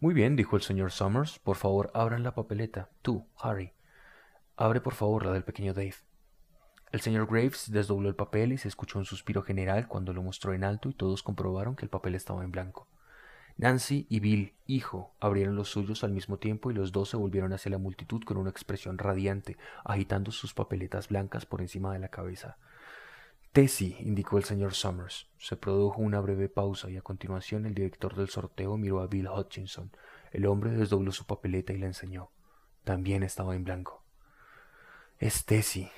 Muy 0.00 0.14
bien, 0.14 0.34
dijo 0.34 0.56
el 0.56 0.62
señor 0.62 0.90
Summers, 0.90 1.38
por 1.38 1.56
favor 1.56 1.90
abran 1.94 2.24
la 2.24 2.34
papeleta. 2.34 2.88
Tú, 3.02 3.26
Harry. 3.38 3.72
Abre 4.56 4.80
por 4.80 4.94
favor 4.94 5.24
la 5.24 5.32
del 5.32 5.44
pequeño 5.44 5.74
Dave. 5.74 5.94
El 6.90 7.00
señor 7.00 7.26
Graves 7.30 7.70
desdobló 7.70 8.08
el 8.08 8.14
papel 8.14 8.52
y 8.52 8.58
se 8.58 8.68
escuchó 8.68 8.98
un 8.98 9.04
suspiro 9.04 9.42
general 9.42 9.88
cuando 9.88 10.12
lo 10.12 10.22
mostró 10.22 10.54
en 10.54 10.64
alto 10.64 10.88
y 10.88 10.94
todos 10.94 11.22
comprobaron 11.22 11.76
que 11.76 11.84
el 11.84 11.90
papel 11.90 12.14
estaba 12.14 12.44
en 12.44 12.50
blanco. 12.50 12.88
Nancy 13.58 14.06
y 14.08 14.20
Bill, 14.20 14.54
hijo, 14.66 15.12
abrieron 15.18 15.56
los 15.56 15.68
suyos 15.68 16.04
al 16.04 16.12
mismo 16.12 16.38
tiempo 16.38 16.70
y 16.70 16.74
los 16.74 16.92
dos 16.92 17.10
se 17.10 17.16
volvieron 17.16 17.52
hacia 17.52 17.72
la 17.72 17.78
multitud 17.78 18.22
con 18.22 18.36
una 18.36 18.50
expresión 18.50 18.98
radiante, 18.98 19.56
agitando 19.84 20.30
sus 20.30 20.54
papeletas 20.54 21.08
blancas 21.08 21.44
por 21.44 21.60
encima 21.60 21.92
de 21.92 21.98
la 21.98 22.08
cabeza. 22.08 22.56
Tessie, 23.52 23.96
indicó 23.98 24.38
el 24.38 24.44
señor 24.44 24.74
Summers. 24.74 25.28
Se 25.38 25.56
produjo 25.56 26.00
una 26.00 26.20
breve 26.20 26.48
pausa 26.48 26.88
y 26.88 26.96
a 26.96 27.02
continuación 27.02 27.66
el 27.66 27.74
director 27.74 28.14
del 28.14 28.28
sorteo 28.28 28.76
miró 28.76 29.00
a 29.00 29.08
Bill 29.08 29.28
Hutchinson. 29.28 29.90
El 30.30 30.46
hombre 30.46 30.70
desdobló 30.70 31.10
su 31.10 31.26
papeleta 31.26 31.72
y 31.72 31.78
la 31.78 31.86
enseñó. 31.86 32.30
También 32.84 33.24
estaba 33.24 33.56
en 33.56 33.64
blanco. 33.64 34.04
Es 35.18 35.44
Tessie, 35.44 35.90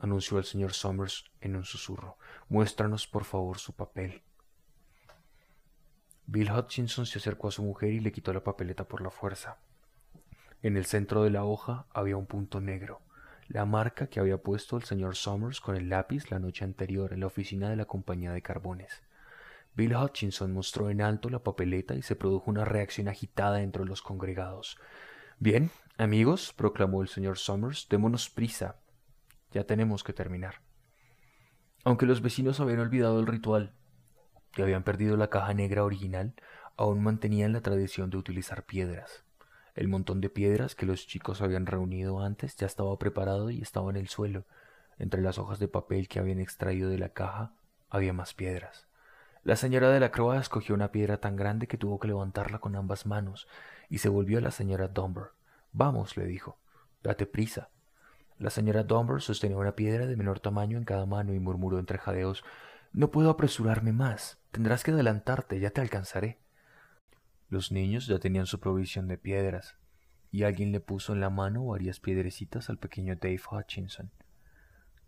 anunció 0.00 0.38
el 0.38 0.44
señor 0.44 0.72
Summers 0.72 1.24
en 1.40 1.56
un 1.56 1.64
susurro. 1.64 2.18
Muéstranos, 2.48 3.06
por 3.06 3.24
favor, 3.24 3.58
su 3.58 3.74
papel. 3.74 4.22
Bill 6.26 6.52
Hutchinson 6.52 7.06
se 7.06 7.18
acercó 7.18 7.48
a 7.48 7.52
su 7.52 7.62
mujer 7.62 7.90
y 7.90 8.00
le 8.00 8.12
quitó 8.12 8.32
la 8.32 8.44
papeleta 8.44 8.86
por 8.86 9.00
la 9.00 9.10
fuerza. 9.10 9.58
En 10.62 10.76
el 10.76 10.84
centro 10.84 11.22
de 11.22 11.30
la 11.30 11.44
hoja 11.44 11.86
había 11.92 12.16
un 12.16 12.26
punto 12.26 12.60
negro, 12.60 13.00
la 13.48 13.64
marca 13.64 14.08
que 14.08 14.20
había 14.20 14.42
puesto 14.42 14.76
el 14.76 14.82
señor 14.82 15.16
Summers 15.16 15.60
con 15.60 15.76
el 15.76 15.88
lápiz 15.88 16.30
la 16.30 16.38
noche 16.38 16.64
anterior 16.64 17.12
en 17.12 17.20
la 17.20 17.26
oficina 17.26 17.70
de 17.70 17.76
la 17.76 17.86
compañía 17.86 18.32
de 18.32 18.42
carbones. 18.42 19.02
Bill 19.74 19.96
Hutchinson 19.96 20.52
mostró 20.52 20.90
en 20.90 21.00
alto 21.00 21.30
la 21.30 21.42
papeleta 21.42 21.94
y 21.94 22.02
se 22.02 22.16
produjo 22.16 22.50
una 22.50 22.64
reacción 22.64 23.08
agitada 23.08 23.62
entre 23.62 23.84
los 23.84 24.02
congregados. 24.02 24.76
Bien, 25.38 25.70
amigos, 25.96 26.52
proclamó 26.52 27.00
el 27.00 27.08
señor 27.08 27.38
Summers, 27.38 27.86
démonos 27.88 28.28
prisa. 28.28 28.76
Ya 29.52 29.64
tenemos 29.64 30.04
que 30.04 30.12
terminar. 30.12 30.60
Aunque 31.84 32.06
los 32.06 32.20
vecinos 32.22 32.60
habían 32.60 32.80
olvidado 32.80 33.20
el 33.20 33.26
ritual, 33.26 33.72
que 34.52 34.62
habían 34.62 34.82
perdido 34.82 35.16
la 35.16 35.30
caja 35.30 35.54
negra 35.54 35.84
original, 35.84 36.34
aún 36.76 37.02
mantenían 37.02 37.52
la 37.52 37.60
tradición 37.60 38.10
de 38.10 38.16
utilizar 38.16 38.64
piedras. 38.64 39.24
El 39.74 39.88
montón 39.88 40.20
de 40.20 40.30
piedras 40.30 40.74
que 40.74 40.86
los 40.86 41.06
chicos 41.06 41.40
habían 41.40 41.66
reunido 41.66 42.20
antes 42.20 42.56
ya 42.56 42.66
estaba 42.66 42.98
preparado 42.98 43.50
y 43.50 43.62
estaba 43.62 43.90
en 43.90 43.96
el 43.96 44.08
suelo. 44.08 44.44
Entre 44.98 45.22
las 45.22 45.38
hojas 45.38 45.60
de 45.60 45.68
papel 45.68 46.08
que 46.08 46.18
habían 46.18 46.40
extraído 46.40 46.90
de 46.90 46.98
la 46.98 47.10
caja 47.10 47.52
había 47.88 48.12
más 48.12 48.34
piedras. 48.34 48.88
La 49.44 49.56
señora 49.56 49.90
de 49.90 50.00
la 50.00 50.10
croa 50.10 50.38
escogió 50.40 50.74
una 50.74 50.90
piedra 50.90 51.18
tan 51.18 51.36
grande 51.36 51.68
que 51.68 51.78
tuvo 51.78 51.98
que 51.98 52.08
levantarla 52.08 52.58
con 52.58 52.74
ambas 52.76 53.06
manos 53.06 53.46
y 53.88 53.98
se 53.98 54.08
volvió 54.08 54.38
a 54.38 54.40
la 54.42 54.50
señora 54.50 54.88
Dumber. 54.88 55.30
Vamos, 55.72 56.16
le 56.16 56.26
dijo, 56.26 56.58
date 57.02 57.26
prisa. 57.26 57.70
La 58.38 58.50
señora 58.50 58.84
Dumber 58.84 59.20
sostenía 59.20 59.56
una 59.56 59.74
piedra 59.74 60.06
de 60.06 60.16
menor 60.16 60.40
tamaño 60.40 60.78
en 60.78 60.84
cada 60.84 61.06
mano 61.06 61.34
y 61.34 61.40
murmuró 61.40 61.78
entre 61.78 61.98
jadeos 61.98 62.44
no 62.92 63.10
puedo 63.10 63.30
apresurarme 63.30 63.92
más. 63.92 64.38
Tendrás 64.50 64.82
que 64.82 64.92
adelantarte, 64.92 65.60
ya 65.60 65.70
te 65.70 65.80
alcanzaré. 65.80 66.38
Los 67.48 67.70
niños 67.70 68.06
ya 68.06 68.18
tenían 68.18 68.46
su 68.46 68.60
provisión 68.60 69.08
de 69.08 69.18
piedras, 69.18 69.76
y 70.30 70.42
alguien 70.42 70.72
le 70.72 70.80
puso 70.80 71.12
en 71.12 71.20
la 71.20 71.30
mano 71.30 71.66
varias 71.66 72.00
piedrecitas 72.00 72.70
al 72.70 72.78
pequeño 72.78 73.16
Dave 73.16 73.40
Hutchinson. 73.50 74.10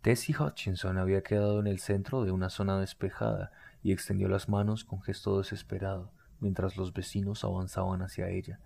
Tessie 0.01 0.35
Hutchinson 0.35 0.97
había 0.97 1.21
quedado 1.21 1.59
en 1.59 1.67
el 1.67 1.79
centro 1.79 2.23
de 2.23 2.31
una 2.31 2.49
zona 2.49 2.79
despejada 2.79 3.51
y 3.83 3.91
extendió 3.91 4.27
las 4.27 4.49
manos 4.49 4.83
con 4.83 5.01
gesto 5.01 5.37
desesperado, 5.37 6.11
mientras 6.39 6.77
los 6.77 6.93
vecinos 6.93 7.43
avanzaban 7.43 8.01
hacia 8.01 8.29
ella. 8.29 8.59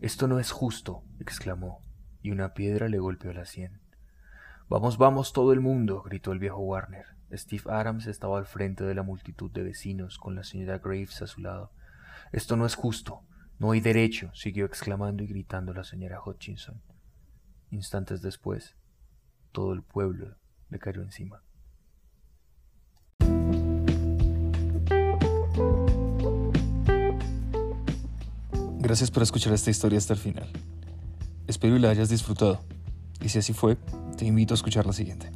Esto 0.00 0.26
no 0.26 0.40
es 0.40 0.50
justo, 0.50 1.04
exclamó, 1.20 1.80
y 2.26 2.32
una 2.32 2.54
piedra 2.54 2.88
le 2.88 2.98
golpeó 2.98 3.32
la 3.32 3.44
sien. 3.44 3.78
Vamos, 4.68 4.98
vamos 4.98 5.32
todo 5.32 5.52
el 5.52 5.60
mundo, 5.60 6.02
gritó 6.02 6.32
el 6.32 6.40
viejo 6.40 6.58
Warner. 6.58 7.06
Steve 7.32 7.62
Adams 7.68 8.08
estaba 8.08 8.36
al 8.36 8.46
frente 8.46 8.82
de 8.82 8.96
la 8.96 9.04
multitud 9.04 9.48
de 9.52 9.62
vecinos, 9.62 10.18
con 10.18 10.34
la 10.34 10.42
señora 10.42 10.78
Graves 10.78 11.22
a 11.22 11.28
su 11.28 11.40
lado. 11.40 11.70
Esto 12.32 12.56
no 12.56 12.66
es 12.66 12.74
justo. 12.74 13.22
No 13.60 13.70
hay 13.70 13.80
derecho, 13.80 14.32
siguió 14.34 14.66
exclamando 14.66 15.22
y 15.22 15.28
gritando 15.28 15.72
la 15.72 15.84
señora 15.84 16.20
Hutchinson. 16.20 16.82
Instantes 17.70 18.22
después, 18.22 18.74
todo 19.52 19.72
el 19.72 19.84
pueblo 19.84 20.36
le 20.68 20.80
cayó 20.80 21.02
encima. 21.02 21.44
Gracias 28.80 29.12
por 29.12 29.22
escuchar 29.22 29.52
esta 29.52 29.70
historia 29.70 29.98
hasta 29.98 30.14
el 30.14 30.18
final. 30.18 30.48
Espero 31.46 31.76
y 31.76 31.78
la 31.78 31.90
hayas 31.90 32.08
disfrutado. 32.08 32.60
Y 33.20 33.28
si 33.28 33.38
así 33.38 33.52
fue, 33.52 33.76
te 34.16 34.24
invito 34.24 34.54
a 34.54 34.56
escuchar 34.56 34.86
la 34.86 34.92
siguiente. 34.92 35.30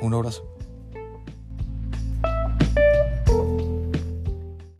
Un 0.00 0.14
abrazo. 0.14 0.42